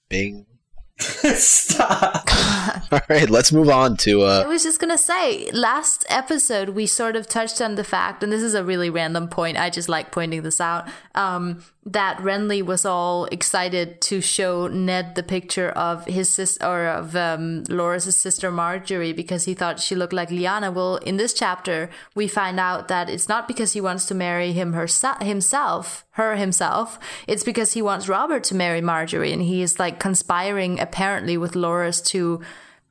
[0.09, 0.45] Bing.
[0.99, 2.27] Stop.
[2.91, 4.23] All right, let's move on to.
[4.23, 8.23] Uh, I was just gonna say, last episode we sort of touched on the fact,
[8.23, 9.57] and this is a really random point.
[9.57, 10.87] I just like pointing this out.
[11.13, 16.85] Um, that Renly was all excited to show Ned the picture of his sister or
[16.85, 20.73] of um, sister Margaery because he thought she looked like Lyanna.
[20.73, 24.51] Well, in this chapter, we find out that it's not because he wants to marry
[24.51, 26.99] him herself, himself, her himself.
[27.25, 31.53] It's because he wants Robert to marry Margaery, and he is like conspiring apparently with
[31.53, 32.41] Loras to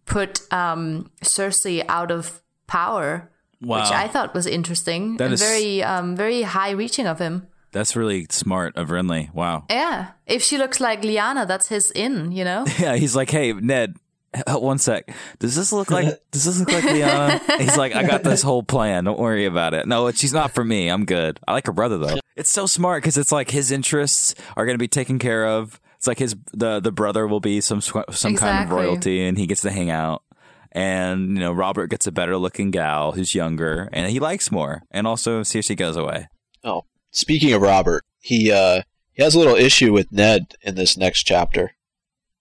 [0.06, 3.30] put um, Cersei out of power.
[3.60, 3.80] Wow.
[3.80, 7.46] Which I thought was interesting That and is- very, um, very high reaching of him.
[7.72, 9.32] That's really smart of Renly.
[9.34, 9.64] Wow.
[9.70, 10.12] Yeah.
[10.26, 12.64] If she looks like Lyanna, that's his in, you know?
[12.78, 13.96] Yeah, he's like, hey, Ned,
[14.48, 15.10] one sec.
[15.38, 17.58] Does this look like does this look like Lyanna?
[17.58, 19.04] He's like, I got this whole plan.
[19.04, 19.86] Don't worry about it.
[19.86, 20.88] No, she's not for me.
[20.88, 21.38] I'm good.
[21.46, 22.18] I like her brother though.
[22.36, 25.80] It's so smart because it's like his interests are going to be taken care of.
[25.96, 29.38] It's like his the the brother will be some sw- some kind of royalty, and
[29.38, 30.22] he gets to hang out.
[30.72, 34.82] And you know, Robert gets a better looking gal who's younger, and he likes more.
[34.90, 36.28] And also, Cersei goes away.
[36.64, 36.82] oh,
[37.16, 41.24] speaking of Robert, he uh, he has a little issue with Ned in this next
[41.24, 41.72] chapter.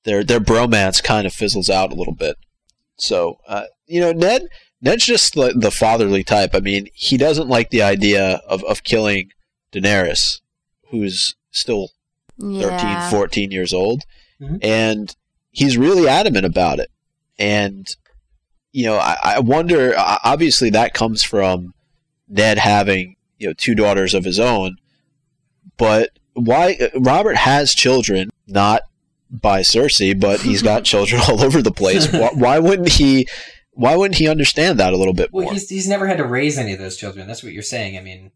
[0.04, 2.36] Their their bromance kind of fizzles out a little bit.
[2.98, 4.48] So uh, you know, Ned
[4.82, 6.52] Ned's just the, the fatherly type.
[6.54, 9.32] I mean, he doesn't like the idea of, of killing
[9.74, 10.42] Daenerys,
[10.92, 11.90] who's still
[12.40, 14.04] 13, 14 years old.
[14.40, 14.60] Mhm.
[14.62, 15.16] And
[15.52, 16.92] he's really adamant about it.
[17.40, 17.88] And,
[18.74, 21.74] you know, I, I wonder, obviously that comes from
[22.28, 24.78] Ned having, you know, two daughters of his own.
[25.78, 28.84] But why, Robert has children, not
[29.30, 32.12] by Cersei, but he's got children all over the place.
[32.12, 33.28] Why, why wouldn't he,
[33.72, 35.54] why wouldn't he understand that a little bit Well, more?
[35.54, 37.28] he's he's never had to raise any of those children.
[37.28, 37.98] That's what you're saying.
[37.98, 38.32] I mean,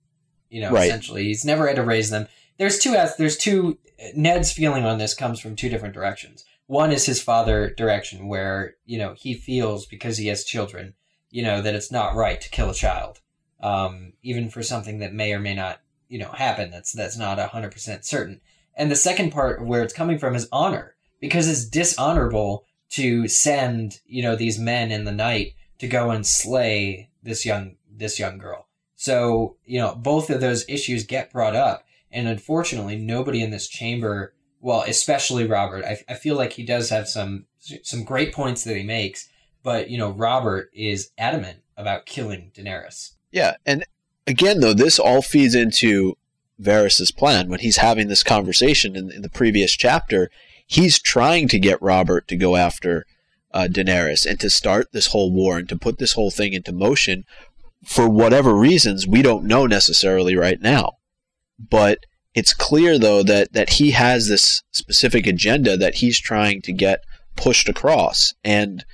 [0.50, 0.88] you know, Right.
[0.88, 2.28] essentially, he's never had to raise them.
[2.58, 2.92] There's two.
[3.18, 3.78] There's two.
[4.16, 6.44] Ned's feeling on this comes from two different directions.
[6.68, 10.94] One is his father direction, where you know he feels because he has children,
[11.32, 13.20] you know, that it's not right to kill a child,
[13.62, 16.72] um, even for something that may or may not, you know, happen.
[16.72, 18.42] That's that's not hundred percent certain.
[18.76, 24.00] And the second part where it's coming from is honor, because it's dishonorable to send
[24.06, 28.38] you know these men in the night to go and slay this young this young
[28.38, 28.68] girl.
[28.96, 33.68] So you know both of those issues get brought up, and unfortunately, nobody in this
[33.68, 37.46] chamber, well, especially Robert, I, I feel like he does have some
[37.84, 39.30] some great points that he makes,
[39.64, 43.12] but you know Robert is adamant about killing Daenerys.
[43.32, 43.86] Yeah, and
[44.26, 46.16] again, though, this all feeds into
[46.62, 50.30] Varys's plan when he's having this conversation in, in the previous chapter.
[50.66, 53.06] He's trying to get Robert to go after
[53.52, 56.72] uh, Daenerys and to start this whole war and to put this whole thing into
[56.72, 57.26] motion
[57.86, 60.98] for whatever reasons we don't know necessarily right now.
[61.58, 62.06] But
[62.36, 67.04] it's clear, though, that that he has this specific agenda that he's trying to get
[67.36, 68.86] pushed across, and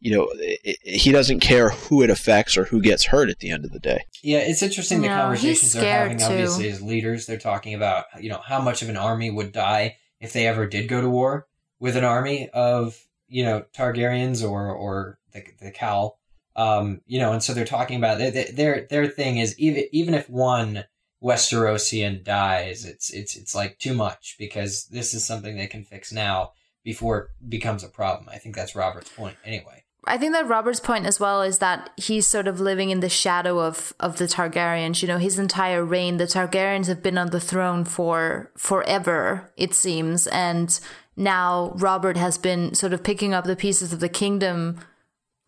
[0.00, 3.38] you know, i i he doesn't care who it affects or who gets hurt at
[3.40, 4.04] the end of the day.
[4.22, 6.18] Yeah, it's interesting the conversations they're having.
[6.18, 6.24] too.
[6.24, 9.96] Obviously, as leaders, they're talking about you know how much of an army would die
[10.20, 11.46] if they ever did go to war
[11.78, 12.96] with an army of
[13.28, 16.12] you know Targaryens or or the the Khal.
[16.56, 20.14] Um, you know, and so they're talking about their their their thing is even even
[20.14, 20.84] if one
[21.22, 26.12] Westerosian dies, it's it's it's like too much because this is something they can fix
[26.12, 26.52] now
[26.84, 28.28] before it becomes a problem.
[28.28, 29.84] I think that's Robert's point anyway.
[30.08, 33.08] I think that Robert's point as well is that he's sort of living in the
[33.08, 35.02] shadow of of the Targaryens.
[35.02, 39.74] You know, his entire reign, the Targaryens have been on the throne for forever, it
[39.74, 40.78] seems, and
[41.16, 44.80] now Robert has been sort of picking up the pieces of the kingdom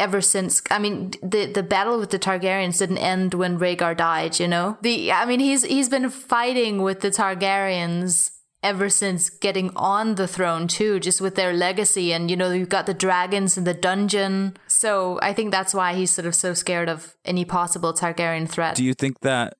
[0.00, 4.40] ever since I mean the the battle with the Targaryens didn't end when Rhaegar died,
[4.40, 4.78] you know?
[4.80, 8.32] The I mean he's he's been fighting with the Targaryens
[8.62, 12.68] ever since getting on the throne too, just with their legacy and you know, you've
[12.68, 14.56] got the dragons in the dungeon.
[14.66, 18.76] So I think that's why he's sort of so scared of any possible Targaryen threat.
[18.76, 19.54] Do you think that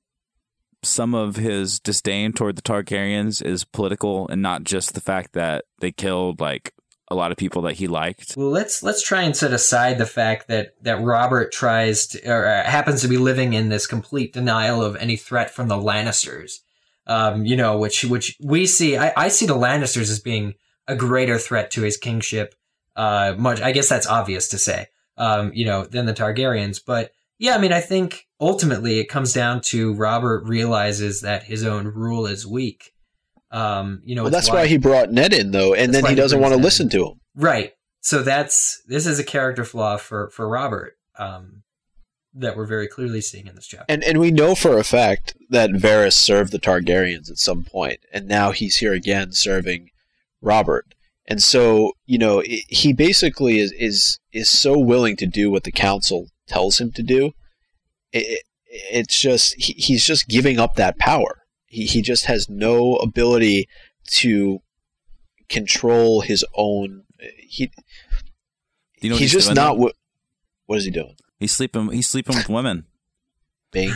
[0.83, 5.65] some of his disdain toward the Targaryens is political and not just the fact that
[5.79, 6.73] they killed like
[7.07, 8.35] a lot of people that he liked?
[8.37, 12.47] Well, let's let's try and set aside the fact that that Robert tries to or
[12.47, 16.59] uh, happens to be living in this complete denial of any threat from the Lannisters.
[17.11, 18.97] Um, you know, which which we see.
[18.97, 20.53] I, I see the Lannisters as being
[20.87, 22.55] a greater threat to his kingship.
[22.95, 23.59] Uh, much.
[23.61, 24.87] I guess that's obvious to say.
[25.17, 26.79] Um, you know, than the Targaryens.
[26.85, 31.65] But yeah, I mean, I think ultimately it comes down to Robert realizes that his
[31.65, 32.93] own rule is weak.
[33.51, 36.15] Um, you know, Well, that's why he brought Ned in, though, and then he he
[36.15, 36.91] doesn't want to listen in.
[36.91, 37.21] to him.
[37.35, 37.73] Right.
[37.99, 41.60] So that's this is a character flaw for for Robert um,
[42.33, 43.85] that we're very clearly seeing in this chapter.
[43.89, 47.99] And and we know for a fact that Varys served the Targaryens at some point,
[48.13, 49.89] and now he's here again serving
[50.41, 50.93] Robert.
[51.27, 55.71] And so, you know, he basically is is is so willing to do what the
[55.71, 57.31] council tells him to do.
[58.11, 61.43] It, it's just he, he's just giving up that power.
[61.65, 63.67] He he just has no ability
[64.11, 64.59] to
[65.49, 67.03] control his own.
[67.37, 67.71] He
[69.01, 69.77] you know he's, he's just not.
[69.77, 69.95] What,
[70.65, 71.15] what is he doing?
[71.41, 71.91] He's sleeping.
[71.91, 72.85] He's sleeping with women.
[73.71, 73.93] Bing.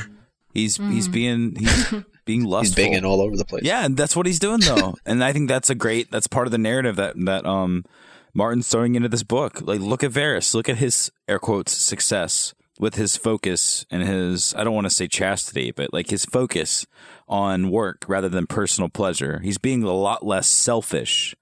[0.51, 0.91] He's mm.
[0.91, 1.93] he's being he's
[2.25, 2.75] being lustful.
[2.81, 3.63] He's banging all over the place.
[3.63, 4.95] Yeah, and that's what he's doing though.
[5.05, 6.09] and I think that's a great.
[6.09, 7.85] That's part of the narrative that that um
[8.33, 9.61] Martin's throwing into this book.
[9.61, 10.55] Like, look at Varys.
[10.55, 14.93] Look at his air quotes success with his focus and his I don't want to
[14.93, 16.87] say chastity, but like his focus
[17.27, 19.39] on work rather than personal pleasure.
[19.43, 21.35] He's being a lot less selfish.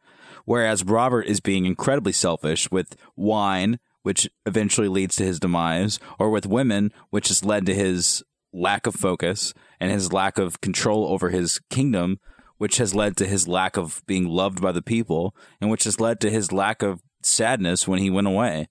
[0.43, 6.29] Whereas Robert is being incredibly selfish with wine, which eventually leads to his demise, or
[6.29, 8.23] with women, which has led to his
[8.53, 12.19] lack of focus and his lack of control over his kingdom,
[12.57, 15.99] which has led to his lack of being loved by the people, and which has
[15.99, 18.67] led to his lack of sadness when he went away.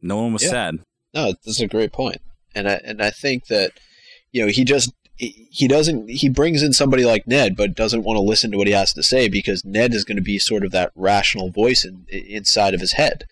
[0.00, 0.50] No one was yeah.
[0.50, 0.78] sad.
[1.14, 2.20] No, that's a great point,
[2.54, 3.72] and I and I think that
[4.32, 8.16] you know he just he doesn't he brings in somebody like Ned, but doesn't want
[8.18, 10.64] to listen to what he has to say because Ned is going to be sort
[10.64, 13.24] of that rational voice in, inside of his head,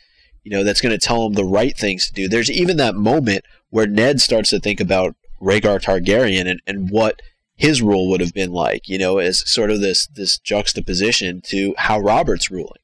[0.45, 2.29] you know, that's going to tell him the right things to do.
[2.29, 7.21] There's even that moment where Ned starts to think about Rhaegar Targaryen and, and what
[7.57, 11.75] his rule would have been like, you know, as sort of this this juxtaposition to
[11.79, 12.81] how Robert's ruling.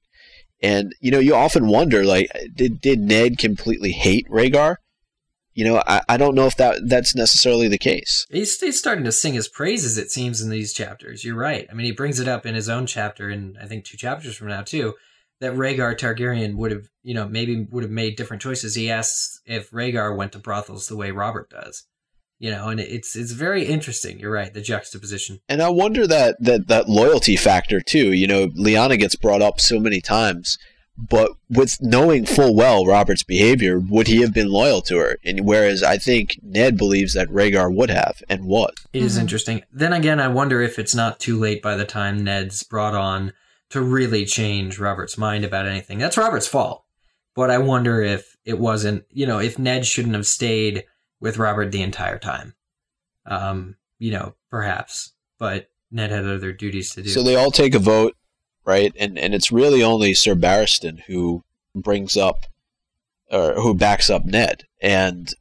[0.62, 4.76] And you know, you often wonder, like, did did Ned completely hate Rhaegar?
[5.52, 8.26] You know, I, I don't know if that that's necessarily the case.
[8.30, 11.24] He's, he's starting to sing his praises, it seems, in these chapters.
[11.24, 11.66] You're right.
[11.70, 14.36] I mean, he brings it up in his own chapter, and I think two chapters
[14.36, 14.94] from now too,
[15.40, 18.74] that Rhaegar Targaryen would have, you know, maybe would have made different choices.
[18.74, 21.86] He asks if Rhaegar went to brothels the way Robert does
[22.40, 26.34] you know and it's it's very interesting you're right the juxtaposition and i wonder that
[26.40, 30.58] that that loyalty factor too you know Lyanna gets brought up so many times
[31.08, 35.16] but with knowing full well Robert's behavior, would he have been loyal to her?
[35.24, 38.74] And whereas I think Ned believes that Rhaegar would have, and what?
[38.92, 39.22] It is mm-hmm.
[39.22, 39.62] interesting.
[39.72, 43.32] Then again, I wonder if it's not too late by the time Ned's brought on
[43.70, 45.98] to really change Robert's mind about anything.
[45.98, 46.84] That's Robert's fault.
[47.34, 50.84] But I wonder if it wasn't, you know, if Ned shouldn't have stayed
[51.20, 52.54] with Robert the entire time.
[53.26, 57.10] Um, you know, perhaps, but Ned had other duties to do.
[57.10, 58.16] So they all take a vote,
[58.64, 58.92] right?
[58.98, 61.44] And and it's really only Sir Barristan who
[61.74, 62.46] brings up
[63.30, 65.32] or who backs up Ned, and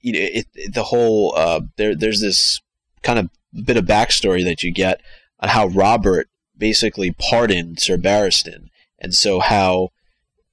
[0.00, 2.60] you know, it, it, the whole uh, there there's this
[3.02, 3.30] kind of
[3.64, 5.00] bit of backstory that you get
[5.40, 9.90] on how Robert basically pardoned Sir Barristan, and so how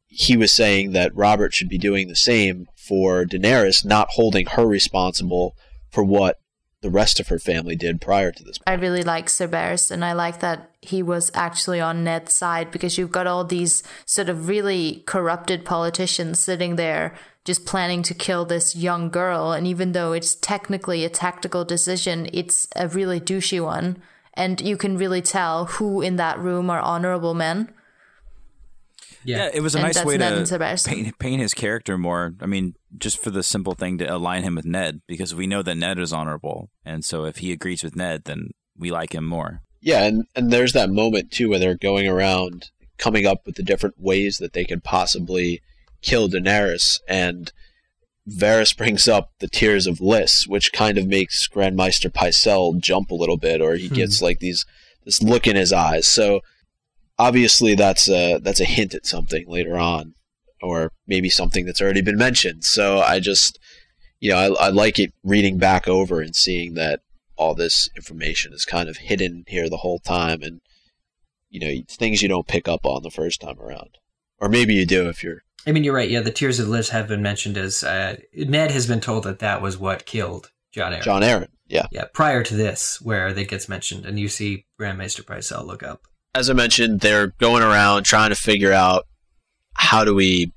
[0.08, 4.68] he was saying that Robert should be doing the same for Daenerys, not holding her
[4.68, 5.56] responsible
[5.90, 6.40] for what
[6.82, 8.60] the rest of her family did prior to this.
[8.68, 12.98] I really like Sir Barristan, I like that he was actually on Ned's side because
[12.98, 18.46] you've got all these sort of really corrupted politicians sitting there just planning to kill
[18.46, 19.52] this young girl.
[19.52, 24.02] And even though it's technically a tactical decision, it's a really douchey one.
[24.36, 27.74] And you can really tell who in that room are honorable men
[29.26, 29.38] yeah.
[29.38, 32.34] yeah, it was a and nice way to paint, paint his character more.
[32.42, 35.62] I mean, just for the simple thing to align him with Ned, because we know
[35.62, 39.26] that Ned is honorable, and so if he agrees with Ned, then we like him
[39.26, 39.62] more.
[39.82, 43.64] Yeah, and and there's that moment too where they're going around coming up with the
[43.64, 45.62] different ways that they could possibly
[46.02, 47.52] kill Daenerys, and
[48.30, 53.12] Varys brings up the tears of Lys, which kind of makes Grand Maester Pycelle jump
[53.12, 53.96] a little bit, or he hmm.
[53.96, 54.66] gets like these
[55.06, 56.08] this look in his eyes.
[56.08, 56.42] So
[57.20, 60.14] obviously that's a that's a hint at something later on,
[60.62, 62.64] or maybe something that's already been mentioned.
[62.64, 63.60] So I just,
[64.20, 67.02] you know, I, I like it reading back over and seeing that
[67.36, 70.62] all this information is kind of hidden here the whole time, and
[71.50, 73.98] you know, things you don't pick up on the first time around,
[74.40, 75.44] or maybe you do if you're.
[75.66, 76.10] I mean, you're right.
[76.10, 79.40] Yeah, the tears of Lys have been mentioned as uh, Ned has been told that
[79.40, 81.04] that was what killed Jon Arryn.
[81.04, 82.06] Jon Arryn, yeah, yeah.
[82.14, 86.08] Prior to this, where that gets mentioned, and you see Grand Maester Pycelle look up
[86.36, 89.06] as I mentioned, they're going around trying to figure out
[89.76, 90.52] how do we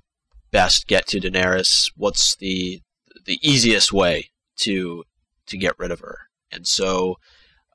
[0.51, 1.91] best get to Daenerys.
[1.97, 2.81] What's the
[3.25, 5.05] the easiest way to
[5.47, 6.19] to get rid of her?
[6.51, 7.17] And so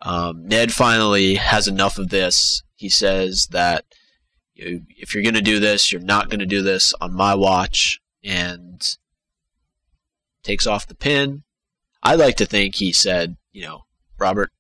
[0.01, 2.63] um, Ned finally has enough of this.
[2.75, 3.85] He says that
[4.61, 7.99] if you're going to do this, you're not going to do this on my watch,
[8.23, 8.81] and
[10.43, 11.43] takes off the pin.
[12.03, 13.83] I like to think he said, you know,
[14.17, 14.51] Robert,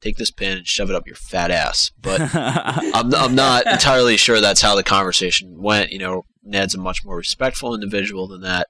[0.00, 1.92] take this pin and shove it up your fat ass.
[2.00, 5.92] But I'm, I'm not entirely sure that's how the conversation went.
[5.92, 8.68] You know, Ned's a much more respectful individual than that.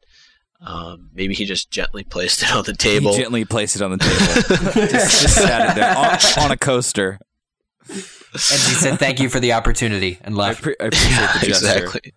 [0.62, 3.12] Um, maybe he just gently placed it on the table.
[3.12, 4.16] He gently placed it on the table.
[4.88, 7.18] just, just sat it there on, on, a coaster.
[8.32, 10.62] And he said, "Thank you for the opportunity," and I, left.
[10.62, 11.84] pre- I appreciate the gesture.
[11.84, 12.12] exactly.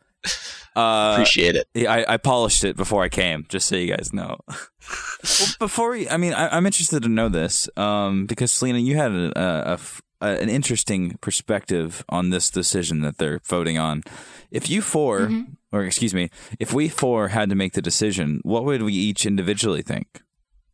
[0.76, 1.88] Uh, Appreciate it.
[1.88, 4.38] I, I polished it before I came, just so you guys know.
[4.48, 8.96] well, before we, I mean, I, am interested to know this um, because Selena, you
[8.96, 13.78] had a, a- a f- a- an interesting perspective on this decision that they're voting
[13.78, 14.02] on.
[14.50, 15.30] If you 4
[15.72, 19.26] or excuse me, if we four had to make the decision, what would we each
[19.28, 20.22] individually think?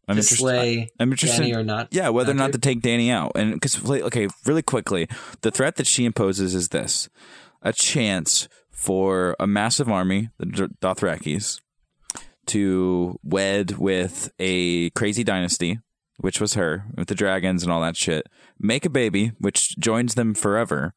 [0.09, 0.37] I'm to interested.
[0.37, 1.41] slay I'm interested.
[1.41, 1.87] Danny or not.
[1.91, 3.31] Yeah, whether or not to- to take Danny out.
[3.35, 5.07] And because, okay, really quickly,
[5.41, 7.09] the threat that she imposes is this
[7.61, 10.45] a chance for a massive army, the
[10.81, 11.59] Dothrakis,
[12.47, 15.79] to wed with a crazy dynasty,
[16.17, 18.27] which was her, with the dragons and all that shit,
[18.59, 20.93] make a baby, which joins them forever.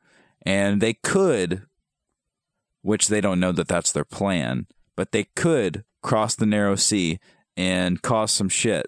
[0.46, 1.62] And they could,
[2.82, 7.18] which they don't know that that's their plan, but they could cross the narrow sea
[7.56, 8.86] and cause some shit.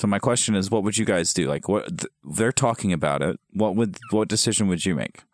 [0.00, 1.46] So my question is, what would you guys do?
[1.46, 3.38] Like, what th- they're talking about it.
[3.52, 5.24] What would what decision would you make?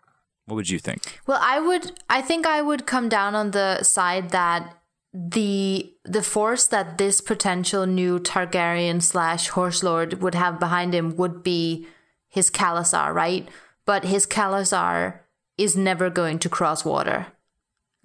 [0.46, 1.20] What would you think?
[1.24, 4.76] Well, I would I think I would come down on the side that
[5.14, 11.14] the the force that this potential new Targaryen slash horse lord would have behind him
[11.14, 11.86] would be
[12.28, 13.48] his Khalasar, right?
[13.84, 15.20] But his Khalasar
[15.56, 17.28] is never going to cross water.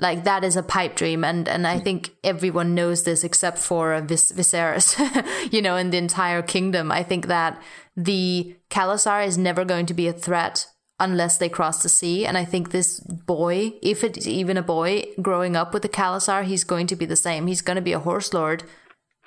[0.01, 3.93] Like that is a pipe dream, and and I think everyone knows this except for
[3.93, 4.97] uh, Vis- Viserys,
[5.53, 6.91] you know, in the entire kingdom.
[6.91, 7.61] I think that
[7.95, 10.65] the Khalasar is never going to be a threat
[10.99, 12.25] unless they cross the sea.
[12.25, 16.45] And I think this boy, if it's even a boy growing up with the Khalasar,
[16.45, 17.45] he's going to be the same.
[17.47, 18.63] He's going to be a horse lord,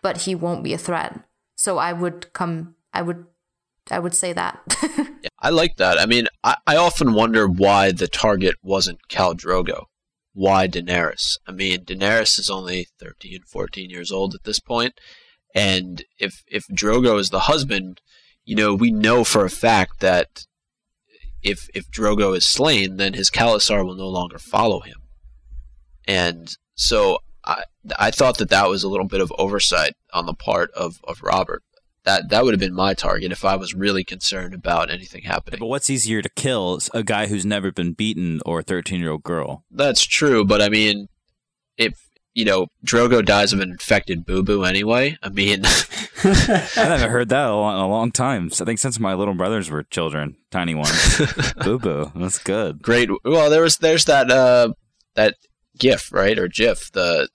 [0.03, 1.20] but he won't be a threat.
[1.57, 2.75] So I would come.
[2.93, 3.27] I would.
[3.91, 4.61] I would say that.
[5.25, 5.99] Yeah, I like that.
[5.99, 9.87] I mean, I, I often wonder why the target wasn't Khal Drogo.
[10.35, 11.39] Why Daenerys?
[11.47, 15.01] I mean, Daenerys is only 13, 14 years old at this point,
[15.55, 18.01] and if if Drogo is the husband,
[18.45, 20.47] you know, we know for a fact that
[21.43, 25.03] if if Drogo is slain, then his Khalasar will no longer follow him.
[26.07, 27.64] And so I
[27.99, 31.22] I thought that that was a little bit of oversight on the part of, of
[31.22, 31.62] Robert.
[32.05, 35.59] That that would have been my target if I was really concerned about anything happening.
[35.61, 36.79] But what's easier to kill?
[36.93, 39.65] A guy who's never been beaten or a 13 year old girl?
[39.71, 41.09] That's true, but I mean,
[41.79, 41.99] if
[42.35, 45.63] you know Drogo dies of an infected boo boo anyway, I mean,
[46.25, 48.51] I haven't heard that in a long, a long time.
[48.61, 51.21] I think since my little brothers were children, tiny ones.
[51.65, 52.13] boo boo.
[52.15, 52.83] That's good.
[52.83, 53.09] great.
[53.25, 54.75] Well, there was there's that uh
[55.15, 55.37] that
[55.79, 57.29] GIF right or GIF the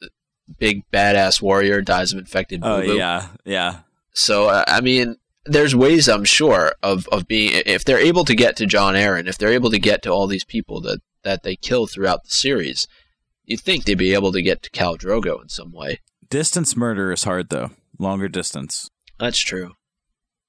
[0.60, 2.98] big badass warrior dies of infected boo Oh, boo.
[2.98, 3.28] yeah.
[3.46, 3.80] Yeah.
[4.14, 8.36] So uh, I mean, there's ways I'm sure of of being if they're able to
[8.36, 11.44] get to Jon Arryn, if they're able to get to all these people that that
[11.44, 12.88] they kill throughout the series,
[13.46, 16.00] you'd think they'd be able to get to Khal Drogo in some way.
[16.30, 17.72] Distance murder is hard, though.
[17.98, 18.90] Longer distance.
[19.20, 19.74] That's true,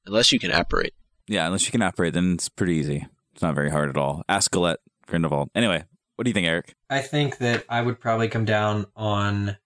[0.07, 0.95] unless you can apparate.
[1.27, 3.07] Yeah, unless you can operate, then it's pretty easy.
[3.33, 4.23] It's not very hard at all.
[4.29, 5.51] Ask Gellert Grindelwald.
[5.55, 5.85] Anyway,
[6.17, 6.75] what do you think, Eric?
[6.89, 9.57] I think that I would probably come down on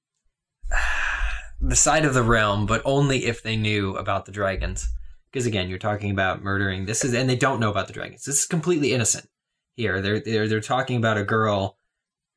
[1.69, 4.89] the side of the realm, but only if they knew about the dragons.
[5.31, 6.87] Because again, you're talking about murdering.
[6.87, 8.25] This is, and they don't know about the dragons.
[8.25, 9.29] This is completely innocent.
[9.77, 11.79] Here, they're they're they're talking about a girl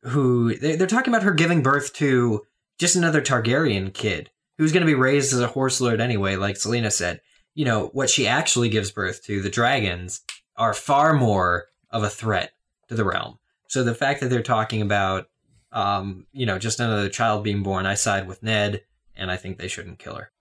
[0.01, 2.41] who they're, talking about her giving birth to
[2.80, 6.36] just another Targaryen kid who's going to be raised as a horse lord anyway.
[6.36, 7.21] Like Selena said,
[7.53, 10.21] you know what she actually gives birth to, the dragons,
[10.55, 12.53] are far more of a threat
[12.88, 13.38] to the realm.
[13.67, 15.28] So the fact that they're talking about,
[15.71, 18.82] um, you know, just another child being born, I side with Ned,
[19.18, 20.32] and I think they shouldn't kill her.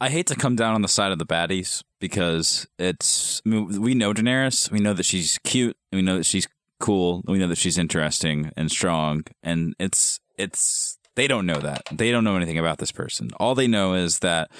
[0.00, 3.80] I hate to come down on the side of the baddies because it's I mean,
[3.80, 6.48] we know Daenerys, we know that she's cute, we know that she's
[6.80, 11.82] cool, we know that she's interesting and strong, and it's it's they don't know that.
[11.92, 13.30] They don't know anything about this person.
[13.38, 14.50] All they know is that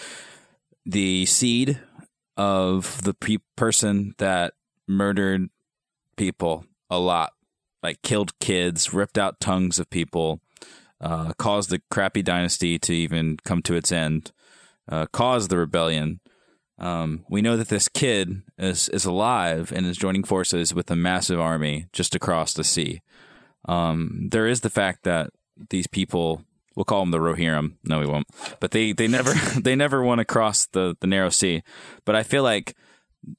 [0.85, 1.81] the seed
[2.37, 4.55] of the pe- person that
[4.87, 5.49] murdered
[6.17, 7.33] people a lot,
[7.83, 10.41] like killed kids, ripped out tongues of people,
[11.03, 14.33] uh, caused the crappy dynasty to even come to its end
[14.89, 16.21] uh, caused the rebellion.
[16.79, 20.97] Um, we know that this kid is is alive and is joining forces with a
[20.97, 23.03] massive army just across the sea.
[23.67, 25.31] Um, there is the fact that
[25.71, 26.45] these people,
[26.75, 27.75] we'll call them the Rohirrim.
[27.85, 28.27] No, we won't.
[28.59, 31.63] But they they never they never want to cross the the narrow sea.
[32.05, 32.75] But I feel like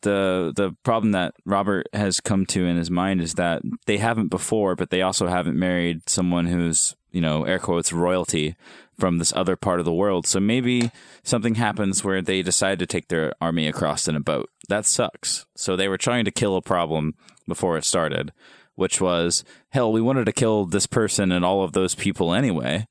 [0.01, 4.29] the the problem that Robert has come to in his mind is that they haven't
[4.29, 8.55] before, but they also haven't married someone who's you know air quotes royalty
[8.97, 10.27] from this other part of the world.
[10.27, 10.91] So maybe
[11.23, 14.49] something happens where they decide to take their army across in a boat.
[14.69, 15.45] That sucks.
[15.55, 17.15] So they were trying to kill a problem
[17.47, 18.31] before it started,
[18.75, 19.91] which was hell.
[19.91, 22.87] We wanted to kill this person and all of those people anyway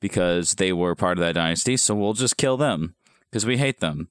[0.00, 1.76] because they were part of that dynasty.
[1.76, 2.94] So we'll just kill them
[3.30, 4.08] because we hate them.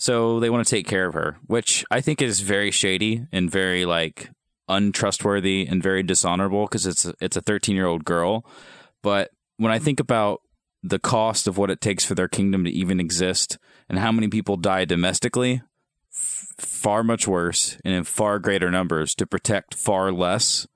[0.00, 3.50] So they want to take care of her, which I think is very shady and
[3.50, 4.30] very like
[4.66, 8.46] untrustworthy and very dishonorable because it's a, it's a 13 year old girl.
[9.02, 10.40] But when I think about
[10.82, 13.58] the cost of what it takes for their kingdom to even exist
[13.90, 15.60] and how many people die domestically,
[16.10, 20.66] f- far much worse and in far greater numbers to protect far less.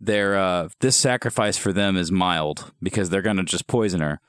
[0.00, 4.20] Their uh, this sacrifice for them is mild because they're going to just poison her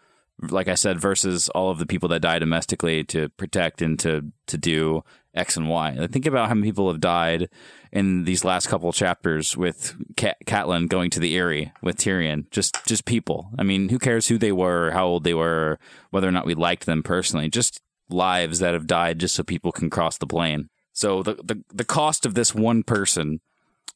[0.42, 4.32] like I said, versus all of the people that die domestically to protect and to
[4.48, 6.08] to do X and Y.
[6.12, 7.50] Think about how many people have died
[7.92, 12.50] in these last couple chapters with Cat- Catelyn going to the Eyrie with Tyrion.
[12.52, 13.50] Just just people.
[13.58, 15.80] I mean, who cares who they were, how old they were,
[16.12, 17.50] whether or not we liked them personally.
[17.50, 20.70] Just lives that have died just so people can cross the plane.
[20.94, 23.40] So the the, the cost of this one person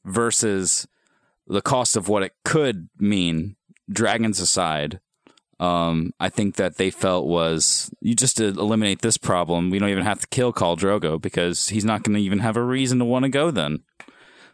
[0.05, 0.87] versus
[1.47, 3.55] the cost of what it could mean,
[3.89, 4.99] dragons aside,
[5.61, 9.89] um, I think that they felt was you just to eliminate this problem, we don't
[9.89, 12.97] even have to kill Khal Drogo because he's not going to even have a reason
[12.97, 13.83] to want to go then.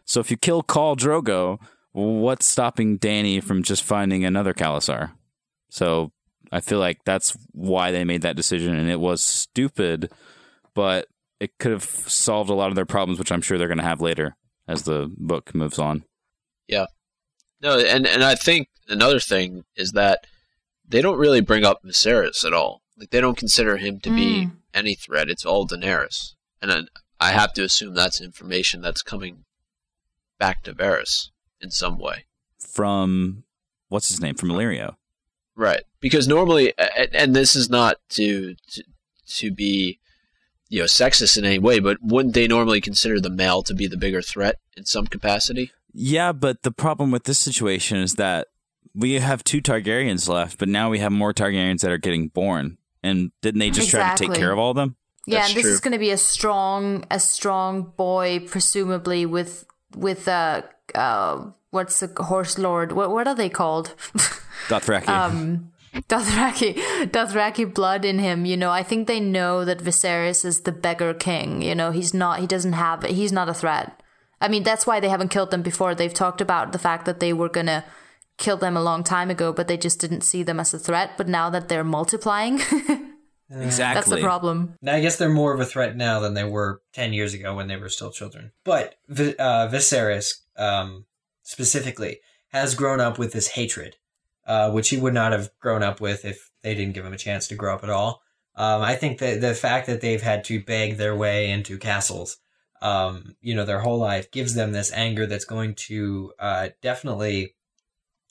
[0.04, 1.60] So if you kill Khal Drogo,
[1.92, 5.12] what's stopping Danny from just finding another Khalasar?
[5.70, 6.12] So
[6.52, 10.12] I feel like that's why they made that decision, and it was stupid,
[10.74, 11.06] but
[11.40, 13.84] it could have solved a lot of their problems, which I'm sure they're going to
[13.84, 14.36] have later
[14.66, 16.04] as the book moves on.
[16.66, 16.86] Yeah.
[17.62, 20.26] No, and and I think another thing is that
[20.88, 22.82] they don't really bring up Viserys at all.
[22.98, 24.52] Like they don't consider him to be Mm.
[24.74, 25.28] any threat.
[25.28, 26.80] It's all Daenerys, and I,
[27.20, 29.44] I have to assume that's information that's coming
[30.38, 31.28] back to Varys
[31.60, 32.24] in some way,
[32.60, 33.44] From
[33.88, 34.34] what's his name?
[34.34, 34.96] From Illyrio.
[35.56, 35.82] right?
[36.00, 38.82] Because normally, a- and this is not to to,
[39.38, 39.98] to be
[40.68, 43.86] you know sexist in any way, but wouldn't they normally consider the male to be
[43.86, 45.70] the bigger threat in some capacity?
[45.92, 48.48] Yeah, but the problem with this situation is that
[48.94, 52.78] we have two Targaryens left, but now we have more Targaryens that are getting born.
[53.02, 54.96] And didn't they just try to take care of all of them?
[55.26, 55.72] Yeah, That's and this true.
[55.72, 60.62] is going to be a strong, a strong boy, presumably with with uh,
[60.94, 62.92] uh what's the horse lord?
[62.92, 63.94] What what are they called?
[64.68, 65.08] Dothraki.
[65.08, 66.74] um, Dothraki,
[67.10, 68.46] Dothraki blood in him.
[68.46, 71.62] You know, I think they know that Viserys is the beggar king.
[71.62, 72.40] You know, he's not.
[72.40, 73.02] He doesn't have.
[73.04, 74.02] He's not a threat.
[74.40, 75.94] I mean, that's why they haven't killed them before.
[75.94, 77.84] They've talked about the fact that they were gonna
[78.38, 81.12] kill them a long time ago, but they just didn't see them as a threat.
[81.16, 82.54] But now that they're multiplying,
[83.50, 83.94] exactly.
[83.94, 84.76] that's the problem.
[84.80, 87.54] Now, I guess they're more of a threat now than they were 10 years ago
[87.54, 88.52] when they were still children.
[88.64, 91.04] But Vi- uh, Viserys, um,
[91.42, 93.96] specifically, has grown up with this hatred,
[94.46, 97.18] uh, which he would not have grown up with if they didn't give him a
[97.18, 98.22] chance to grow up at all.
[98.54, 102.38] Um, I think that the fact that they've had to beg their way into castles,
[102.82, 107.54] um, you know, their whole life gives them this anger that's going to uh, definitely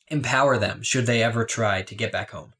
[0.09, 2.53] empower them should they ever try to get back home.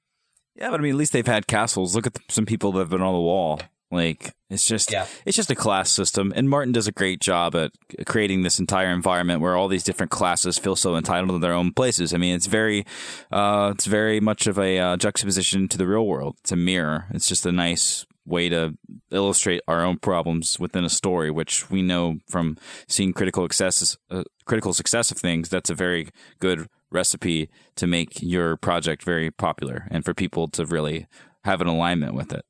[0.55, 1.95] Yeah, but I mean, at least they've had castles.
[1.95, 3.61] Look at the, some people that have been on the wall.
[3.89, 5.05] Like it's just, Yeah.
[5.25, 6.33] it's just a class system.
[6.35, 7.71] And Martin does a great job at
[8.05, 11.71] creating this entire environment where all these different classes feel so entitled to their own
[11.71, 12.13] places.
[12.13, 12.85] I mean, it's very,
[13.31, 16.35] uh, it's very much of a uh, juxtaposition to the real world.
[16.41, 17.05] It's a mirror.
[17.13, 18.77] It's just a nice way to
[19.09, 22.57] illustrate our own problems within a story, which we know from
[22.89, 25.47] seeing critical successes, uh, critical success of things.
[25.47, 30.65] That's a very good recipe to make your project very popular and for people to
[30.65, 31.07] really
[31.43, 32.45] have an alignment with it.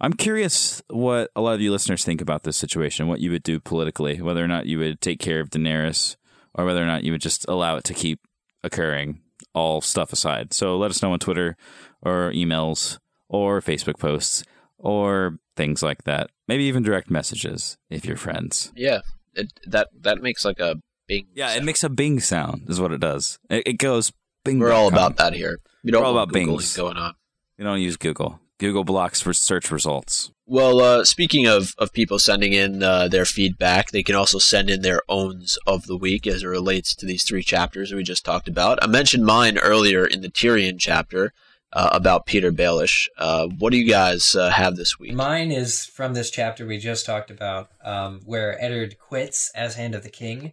[0.00, 3.42] I'm curious what a lot of you listeners think about this situation, what you would
[3.42, 6.16] do politically, whether or not you would take care of Daenerys
[6.54, 8.20] or whether or not you would just allow it to keep
[8.62, 9.20] occurring,
[9.54, 10.52] all stuff aside.
[10.52, 11.56] So let us know on Twitter
[12.02, 12.98] or emails
[13.28, 14.44] or Facebook posts
[14.78, 16.30] or things like that.
[16.48, 18.72] Maybe even direct messages if you're friends.
[18.76, 19.00] Yeah,
[19.34, 20.76] it, that that makes like a
[21.06, 21.26] big.
[21.34, 23.38] Yeah, it makes a bing sound, is what it does.
[23.48, 24.12] It, it goes
[24.44, 24.58] bing.
[24.58, 25.60] We're all about that here.
[25.82, 26.76] We don't We're all want about Googling Bings.
[26.76, 27.14] going on.
[27.58, 28.40] We don't use Google.
[28.58, 30.30] Google blocks for search results.
[30.46, 34.70] Well, uh, speaking of, of people sending in uh, their feedback, they can also send
[34.70, 38.24] in their owns of the week as it relates to these three chapters we just
[38.24, 38.78] talked about.
[38.82, 41.32] I mentioned mine earlier in the Tyrion chapter
[41.72, 43.08] uh, about Petyr Baelish.
[43.18, 45.14] Uh, what do you guys uh, have this week?
[45.14, 49.94] Mine is from this chapter we just talked about, um, where Eddard quits as Hand
[49.94, 50.52] of the King.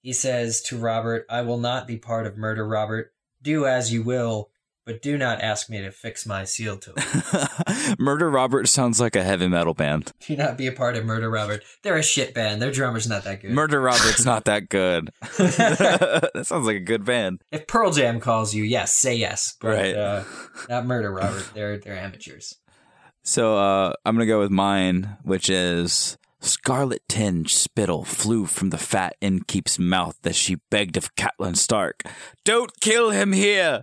[0.00, 3.12] He says to Robert, I will not be part of murder, Robert.
[3.42, 4.50] Do as you will,
[4.86, 7.98] but do not ask me to fix my seal to it.
[7.98, 10.12] Murder Robert sounds like a heavy metal band.
[10.26, 11.62] do not be a part of Murder Robert.
[11.82, 12.60] They're a shit band.
[12.60, 13.50] Their drummer's not that good.
[13.50, 15.10] Murder Robert's not that good.
[15.38, 17.42] that sounds like a good band.
[17.52, 19.56] if Pearl Jam calls you, yes, say yes.
[19.60, 19.94] But, Right.
[19.94, 20.24] Uh,
[20.68, 21.48] not Murder Robert.
[21.54, 22.56] They're they're amateurs.
[23.22, 28.78] So uh, I'm gonna go with mine, which is scarlet tinged spittle flew from the
[28.78, 32.02] fat innkeep's mouth as she begged of Catelyn Stark,
[32.44, 33.82] "Don't kill him here.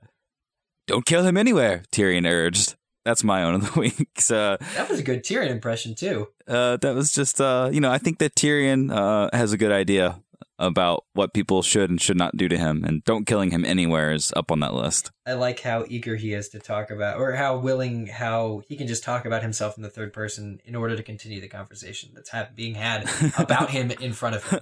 [0.87, 2.75] Don't kill him anywhere." Tyrion urged.
[3.05, 4.19] That's my own of the week.
[4.19, 6.27] So That was a good Tyrion impression too.
[6.47, 9.71] uh, that was just uh, you know I think that Tyrion uh, has a good
[9.71, 10.21] idea
[10.59, 14.11] about what people should and should not do to him, and don't killing him anywhere
[14.11, 15.11] is up on that list.
[15.25, 18.87] I like how eager he is to talk about, or how willing, how he can
[18.87, 22.29] just talk about himself in the third person in order to continue the conversation that's
[22.29, 24.59] ha- being had about him in front of him.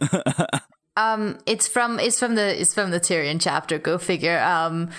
[0.97, 3.77] Um, it's from it's from the it's from the Tyrion chapter.
[3.77, 4.39] Go figure.
[4.39, 4.89] Um,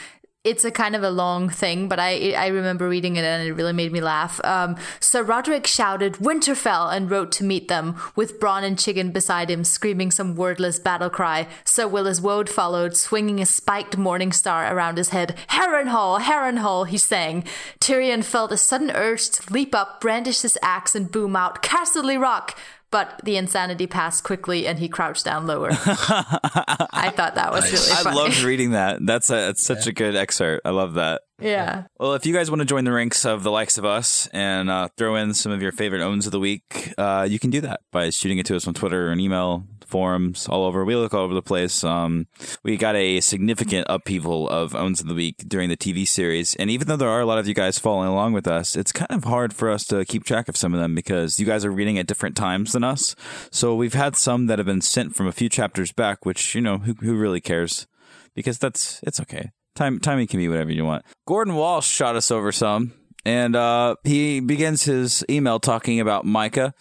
[0.47, 3.53] it's a kind of a long thing, but I I remember reading it and it
[3.53, 4.41] really made me laugh.
[4.45, 9.51] Um, Sir Rodrik shouted Winterfell and rode to meet them, with Bronn and Chicken beside
[9.51, 11.49] him, screaming some wordless battle cry.
[11.65, 15.37] Sir Willis Wode followed, swinging a spiked morning star around his head.
[15.51, 17.43] Harrenhal, Harrenhal, he sang.
[17.81, 22.21] Tyrion felt a sudden urge to leap up, brandish his axe, and boom out, Casterly
[22.21, 22.57] Rock!
[22.97, 25.69] But the insanity passed quickly and he crouched down lower.
[25.73, 28.17] I thought that was really I funny.
[28.17, 29.05] loved reading that.
[29.05, 30.63] That's a it's such a good excerpt.
[30.65, 31.21] I love that.
[31.39, 31.83] yeah.
[32.01, 34.71] Well, if you guys want to join the ranks of the likes of us and
[34.71, 37.61] uh, throw in some of your favorite owns of the week, uh, you can do
[37.61, 40.85] that by shooting it to us on Twitter and email, forums, all over.
[40.85, 41.85] We look all over the place.
[41.85, 42.27] Um,
[42.63, 46.71] we got a significant upheaval of owns of the week during the TV series, and
[46.71, 49.11] even though there are a lot of you guys following along with us, it's kind
[49.11, 51.71] of hard for us to keep track of some of them because you guys are
[51.71, 53.15] reading at different times than us.
[53.51, 56.61] So we've had some that have been sent from a few chapters back, which you
[56.61, 57.87] know who who really cares
[58.35, 59.51] because that's it's okay.
[59.75, 61.05] Time timing can be whatever you want.
[61.27, 62.93] Gordon Walsh shot us over some,
[63.25, 66.73] and uh, he begins his email talking about Micah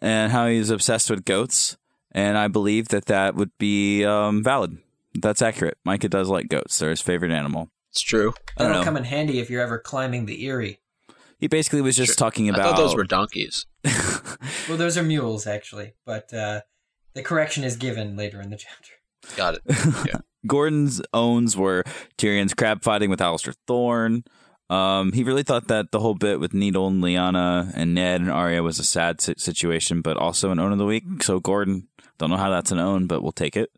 [0.00, 1.76] and how he's obsessed with goats.
[2.12, 4.78] And I believe that that would be um, valid.
[5.14, 5.78] That's accurate.
[5.84, 7.70] Micah does like goats; they're his favorite animal.
[7.90, 8.34] It's true.
[8.56, 10.80] That'll come in handy if you're ever climbing the Eyrie.
[11.38, 13.66] He basically was just talking I about thought those were donkeys.
[14.68, 16.60] Well, those are mules actually, but uh,
[17.14, 18.92] the correction is given later in the chapter.
[19.36, 20.20] Got it.
[20.46, 21.82] Gordon's owns were
[22.16, 24.22] Tyrion's crab fighting with Alistair Thorne.
[24.70, 28.30] Um, he really thought that the whole bit with Needle and Lyanna and Ned and
[28.30, 31.04] Arya was a sad si- situation, but also an own of the week.
[31.24, 31.88] So Gordon,
[32.20, 33.70] don't know how that's an own, but we'll take it.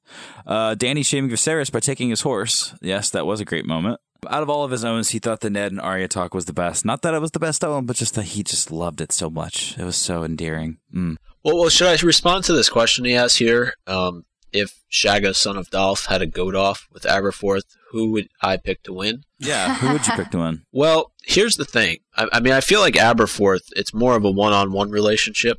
[0.47, 2.75] Uh, Dany shaming Viserys by taking his horse.
[2.83, 4.01] Yes, that was a great moment.
[4.29, 6.53] Out of all of his owns, he thought the Ned and Arya talk was the
[6.53, 6.85] best.
[6.85, 9.31] Not that it was the best own, but just that he just loved it so
[9.31, 9.79] much.
[9.79, 10.79] It was so endearing.
[10.95, 11.17] Mm.
[11.45, 13.75] Well, well, should I respond to this question he has here?
[13.87, 18.57] Um, if Shagga, son of Dolph, had a goat off with Aberforth, who would I
[18.57, 19.23] pick to win?
[19.39, 20.63] Yeah, who would you pick to win?
[20.73, 21.99] Well, here's the thing.
[22.17, 25.59] I, I mean, I feel like Aberforth, it's more of a one-on-one relationship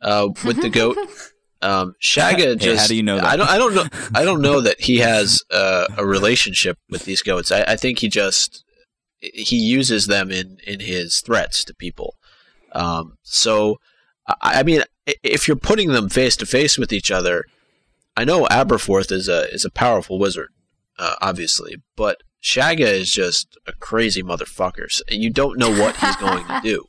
[0.00, 0.96] uh, with the goat.
[1.62, 2.82] Um, Shagga Hey, just.
[2.82, 3.24] how do you know that?
[3.24, 3.48] I don't.
[3.48, 3.86] I don't know.
[4.14, 7.50] I don't know that he has uh, a relationship with these goats.
[7.50, 8.64] I, I think he just
[9.20, 12.16] he uses them in in his threats to people.
[12.72, 13.78] Um, so,
[14.26, 14.82] I, I mean,
[15.22, 17.44] if you're putting them face to face with each other,
[18.16, 20.48] I know Aberforth is a is a powerful wizard,
[20.98, 24.90] uh, obviously, but Shagga is just a crazy motherfucker.
[24.90, 26.86] So you don't know what he's going to do.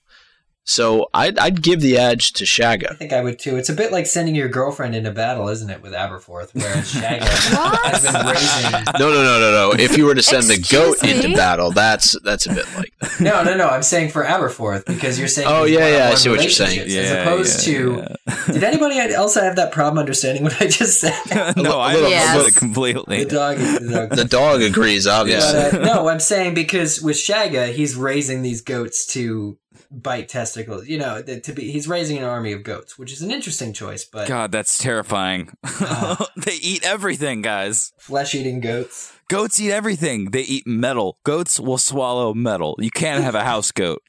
[0.65, 2.91] So I'd, I'd give the edge to Shagga.
[2.91, 3.57] I think I would too.
[3.57, 6.51] It's a bit like sending your girlfriend into battle, isn't it, with Aberforth?
[6.53, 8.83] Whereas Shagga has been raising.
[8.99, 9.71] No, no, no, no, no.
[9.77, 12.93] If you were to send the Excuse goat into battle, that's that's a bit like
[13.01, 13.19] that.
[13.19, 13.67] No, no, no.
[13.67, 15.47] I'm saying for Aberforth because you're saying.
[15.51, 16.79] Oh, yeah, yeah, I see what you're saying.
[16.79, 17.95] relationships, As opposed yeah, to.
[17.97, 18.53] yeah.
[18.53, 21.13] Did anybody else have that problem understanding what I just said?
[21.57, 22.47] no, I little- understood Yes.
[22.47, 23.23] it completely.
[23.25, 23.57] the dog.
[23.57, 24.09] The dog.
[24.11, 25.59] The dog agrees, obviously.
[25.77, 29.57] But, uh, no, I'm saying because with Shagga, he's raising these goats to
[29.93, 30.87] bite testicles.
[30.87, 33.71] You know, th- to be he's raising an army of goats, which is an interesting
[33.73, 34.03] choice.
[34.03, 35.51] But God, that's terrifying.
[36.35, 37.93] they eat everything, guys.
[37.99, 39.13] flesh-eating goats.
[39.29, 40.31] Goats eat everything.
[40.31, 41.17] They eat metal.
[41.23, 42.75] Goats will swallow metal.
[42.79, 44.01] You can't have a house goat.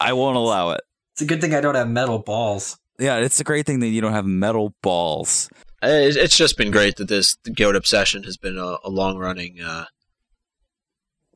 [0.00, 0.80] I won't allow it.
[1.14, 2.78] It's a good thing I don't have metal balls.
[2.98, 5.48] Yeah, it's a great thing that you don't have metal balls.
[5.82, 9.16] Uh, It's it's just been great that this goat obsession has been a, a long
[9.18, 9.84] running uh,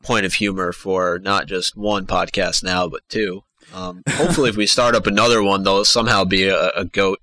[0.02, 3.42] point of humor for not just one podcast now, but two.
[3.74, 7.20] Um, hopefully, if we start up another one, there'll somehow be a, a goat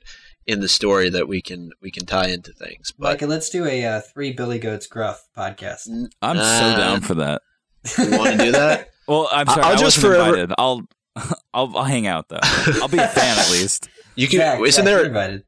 [0.47, 2.91] in the story that we can we can tie into things.
[2.97, 5.87] But Micah, let's do a uh, three Billy Goats Gruff podcast.
[6.21, 7.41] I'm so Uh, down for that.
[7.97, 8.89] you want to do that?
[9.07, 9.61] Well, I'm sorry.
[9.63, 10.53] I'll I just wasn't forever- invited.
[10.57, 10.81] I'll,
[11.53, 12.39] I'll, I'll hang out though.
[12.43, 13.89] I'll be a fan at least.
[14.15, 14.39] You can.
[14.39, 15.05] Jack, isn't Jack, there?
[15.05, 15.43] invited?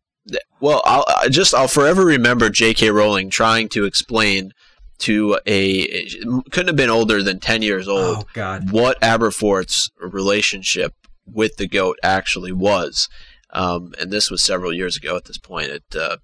[0.60, 2.92] Well, I'll I just I'll forever remember J.K.
[2.92, 4.52] Rowling trying to explain
[5.02, 6.06] to a
[6.52, 8.72] couldn't have been older than ten years old Oh God.
[8.72, 10.94] what Aberforth's relationship
[11.26, 13.08] with the goat actually was.
[13.54, 15.70] Um, and this was several years ago at this point.
[15.70, 16.18] At uh,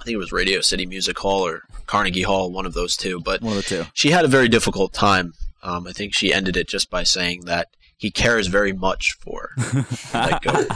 [0.00, 3.20] I think it was Radio City Music Hall or Carnegie Hall, one of those two.
[3.20, 3.90] But One of the two.
[3.94, 5.32] she had a very difficult time.
[5.62, 7.68] Um, I think she ended it just by saying that
[7.98, 9.50] he cares very much for
[10.12, 10.68] that goat.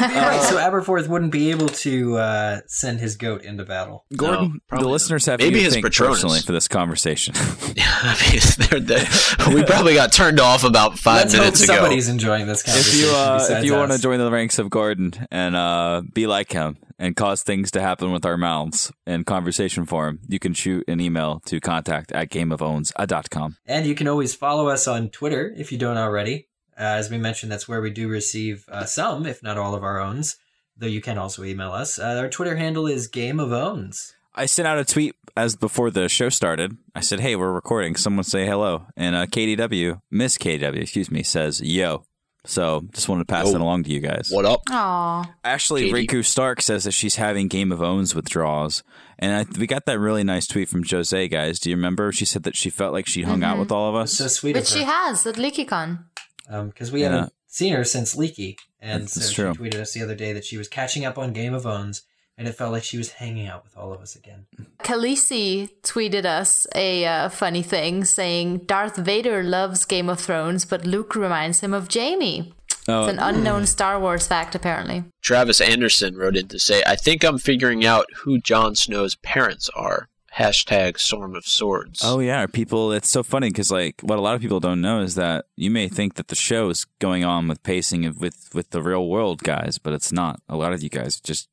[0.00, 4.04] right, so Aberforth wouldn't be able to uh, send his goat into battle.
[4.16, 4.92] Gordon, the probably not.
[4.92, 6.16] listeners have Maybe you to his thank Patronus.
[6.16, 7.34] personally for this conversation.
[7.38, 11.74] I mean, they're, they're, we probably got turned off about 5 Let's hope minutes ago.
[11.74, 13.00] somebody's enjoying this conversation.
[13.00, 16.02] if you uh, if besides you want to join the ranks of Gordon and uh,
[16.12, 20.38] be like him and cause things to happen with our mouths in conversation form, you
[20.38, 23.56] can shoot an email to contact at gameofowns.com.
[23.66, 26.46] And you can always follow us on Twitter if you don't already.
[26.78, 29.82] Uh, as we mentioned, that's where we do receive uh, some, if not all of
[29.82, 30.36] our owns,
[30.76, 31.98] though you can also email us.
[31.98, 34.14] Uh, our Twitter handle is Game of Owns.
[34.36, 36.78] I sent out a tweet as before the show started.
[36.94, 37.96] I said, "Hey, we're recording.
[37.96, 42.04] Someone say hello." And uh, KDW, Miss KDW, excuse me, says, "Yo."
[42.44, 43.52] So just wanted to pass Yo.
[43.52, 44.28] that along to you guys.
[44.30, 44.62] What up?
[44.70, 45.32] Aw.
[45.44, 46.06] Actually, Katie.
[46.08, 48.82] Riku Stark says that she's having Game of Owns withdrawals,
[49.18, 51.28] and I, we got that really nice tweet from Jose.
[51.28, 52.10] Guys, do you remember?
[52.10, 53.60] She said that she felt like she hung out mm-hmm.
[53.60, 54.14] with all of us.
[54.14, 54.90] So sweet Which of she her.
[54.90, 56.04] has at LeakyCon.
[56.48, 57.10] Um, because we Yeah.
[57.10, 58.56] haven't seen her since Leaky.
[58.80, 59.54] And That's so she true.
[59.54, 62.02] tweeted us the other day that she was catching up on Game of Owns,
[62.38, 64.46] and it felt like she was hanging out with all of us again.
[64.82, 70.84] Khaleesi tweeted us a uh, funny thing saying Darth Vader loves Game of Thrones, but
[70.86, 72.52] Luke reminds him of Jaime.
[72.88, 75.04] oh, It's an unknown Star Wars fact, apparently.
[75.20, 79.68] Travis Anderson wrote in to say, I think I'm figuring out who Jon Snow's parents
[79.74, 80.08] are.
[80.36, 82.00] Hashtag Storm of Swords.
[82.02, 82.90] Oh yeah, people.
[82.90, 85.70] It's so funny because like what a lot of people don't know is that you
[85.70, 89.06] may think that the show is going on with pacing of, with with the real
[89.08, 90.40] world guys, but it's not.
[90.48, 91.50] A lot of you guys just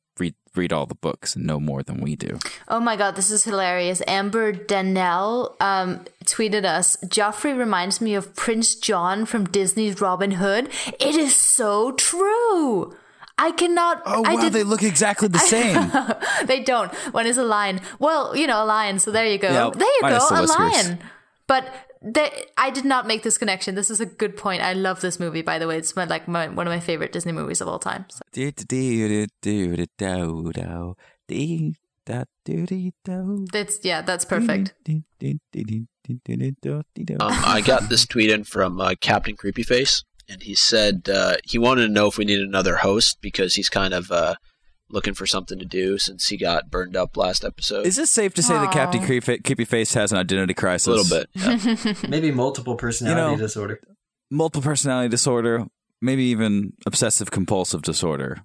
[0.54, 2.38] read read all the books and know more than we do.
[2.68, 4.02] Oh my god, this is hilarious.
[4.06, 10.68] Amber Danell um, tweeted us Joffrey reminds me of Prince John from Disney's Robin Hood.
[10.98, 12.94] It is so true.
[13.38, 14.02] I cannot.
[14.04, 15.90] Oh I wow, did- they look exactly the same.
[16.46, 16.92] they don't.
[17.14, 17.80] One is a lion.
[17.98, 18.98] Well, you know, a lion.
[18.98, 19.48] So there you go.
[19.50, 20.98] Yeah, there you go, a lion.
[21.46, 21.72] But
[22.02, 23.74] they, I did not make this connection.
[23.74, 24.62] This is a good point.
[24.62, 25.76] I love this movie, by the way.
[25.76, 28.06] It's my, like my, one of my favorite Disney movies of all time.
[28.08, 28.20] So.
[33.54, 34.74] It's yeah, that's perfect.
[37.20, 41.58] Um, I got this tweet in from uh, Captain Creepyface, and he said uh, he
[41.58, 44.34] wanted to know if we need another host because he's kind of uh,
[44.90, 47.86] looking for something to do since he got burned up last episode.
[47.86, 50.86] Is it safe to say that Captain Creepy, Creepy Face has an identity crisis?
[50.86, 51.28] a little bit.
[51.34, 51.94] yeah.
[52.08, 53.80] Maybe multiple personality You know- disorder.
[54.30, 55.66] multiple personality disorder,
[56.00, 58.42] maybe even obsessive compulsive disorder.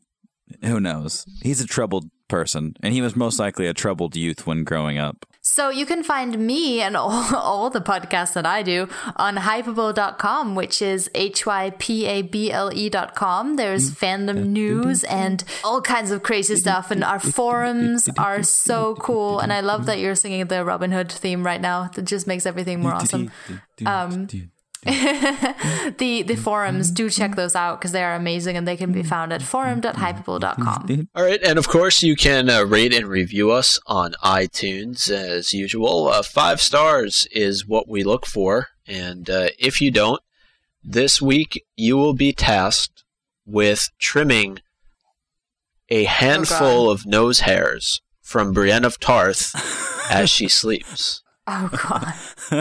[0.63, 1.25] Who knows?
[1.41, 5.25] He's a troubled person, and he was most likely a troubled youth when growing up.
[5.47, 10.55] So you can find me and all, all the podcasts that I do on hypable.com,
[10.55, 13.55] which is H-Y-P-A-B-L-E dot com.
[13.55, 16.89] There's fandom news and all kinds of crazy stuff.
[16.89, 19.39] And our forums are so cool.
[19.39, 21.89] And I love that you're singing the Robin Hood theme right now.
[21.93, 23.31] That just makes everything more awesome.
[23.85, 24.27] Um,
[25.97, 29.01] the the forums, do check those out because they are amazing and they can be
[29.01, 31.07] found at forum.hypable.com.
[31.15, 35.53] All right, and of course you can uh, rate and review us on iTunes as
[35.53, 36.07] usual.
[36.07, 40.21] Uh, five stars is what we look for, and uh, if you don't,
[40.83, 43.03] this week you will be tasked
[43.45, 44.59] with trimming
[45.89, 49.51] a handful of nose hairs from Brienne of Tarth
[50.11, 51.21] as she sleeps.
[51.47, 52.13] Oh, God.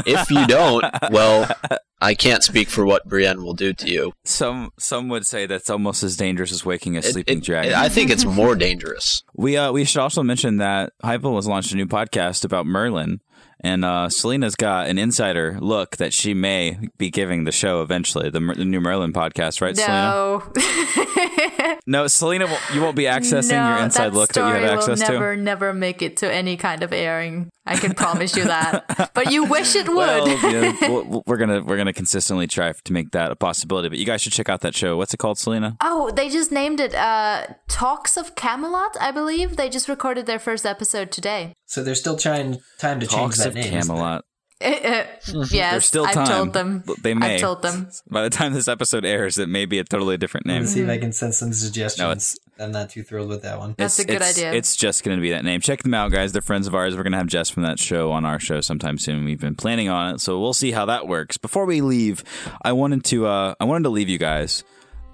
[0.07, 1.49] If you don't, well,
[2.05, 4.13] I can't speak for what Brienne will do to you.
[4.25, 7.73] Some some would say that's almost as dangerous as waking a It- sleeping it- dragon.
[7.75, 9.23] I think it's more dangerous.
[9.35, 13.21] we uh we should also mention that Hypable has launched a new podcast about Merlin,
[13.65, 18.31] and uh, Selena's got an insider look that she may be giving the show eventually.
[18.31, 20.11] The, the new Merlin podcast, right, Selena?
[20.11, 20.43] No.
[21.87, 25.13] No, Selena, you won't be accessing your inside look that you have access will to.
[25.13, 27.51] never, never make it to any kind of airing.
[27.67, 29.11] I can promise you that.
[29.15, 29.97] but you wish it would.
[29.97, 33.91] Well, yeah, we'll- we're gonna we're gonna consistently try to make that a possibility.
[33.91, 34.97] But you guys should check out that show.
[34.97, 35.77] What's it called, Selena?
[35.83, 39.57] oh, they just named it uh, Talks of Camelot, I believe.
[39.57, 41.53] They just recorded their first episode today.
[41.67, 43.65] So there's still trying time to Talks change that of name.
[43.65, 43.97] isn't there?
[43.97, 44.25] Camelot.
[44.65, 46.27] yes, There's still I've time.
[46.27, 46.85] told them.
[47.03, 47.35] They may.
[47.35, 47.89] I've told them.
[48.09, 50.61] By the time this episode airs, it may be a totally different name.
[50.63, 51.99] Let's see if I can send some suggestions.
[51.99, 53.75] No, it's- I'm not too thrilled with that one.
[53.77, 54.53] That's It's- a good it's- idea.
[54.55, 55.61] It's just going to be that name.
[55.61, 56.33] Check them out, guys.
[56.33, 56.97] They're friends of ours.
[56.97, 59.25] We're going to have Jess from that show on our show sometime soon.
[59.25, 61.37] We've been planning on it, so we'll see how that works.
[61.37, 62.23] Before we leave,
[62.63, 64.63] I wanted to uh, I wanted to leave you guys,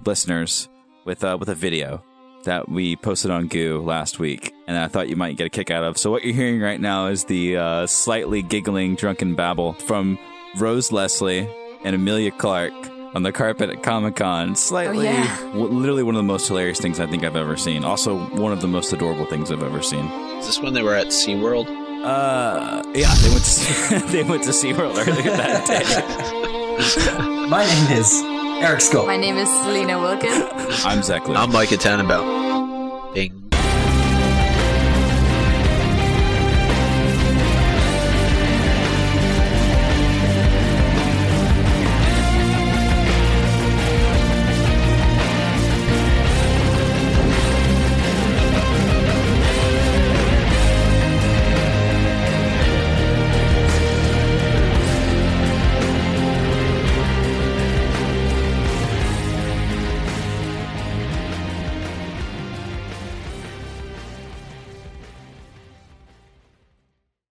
[0.05, 0.69] listeners,
[1.03, 2.03] with uh, with a video
[2.43, 5.69] that we posted on Goo last week, and I thought you might get a kick
[5.71, 5.97] out of.
[5.97, 10.17] So what you're hearing right now is the uh, slightly giggling drunken babble from
[10.57, 11.47] Rose Leslie
[11.83, 12.73] and Emilia Clarke.
[13.13, 15.37] On the carpet at Comic Con, slightly, Oh, yeah.
[15.51, 17.83] w- literally one of the most hilarious things I think I've ever seen.
[17.83, 20.05] Also, one of the most adorable things I've ever seen.
[20.39, 21.67] Is this when they were at SeaWorld?
[22.05, 27.47] Uh, yeah, they went to they went to SeaWorld earlier that day.
[27.49, 28.21] My name is
[28.61, 29.07] Eric Scott.
[29.07, 30.85] My name is Selena Wilkins.
[30.85, 31.35] I'm Zach Lee.
[31.35, 33.11] I'm Micah Tannenbaum.
[33.15, 33.40] Bing.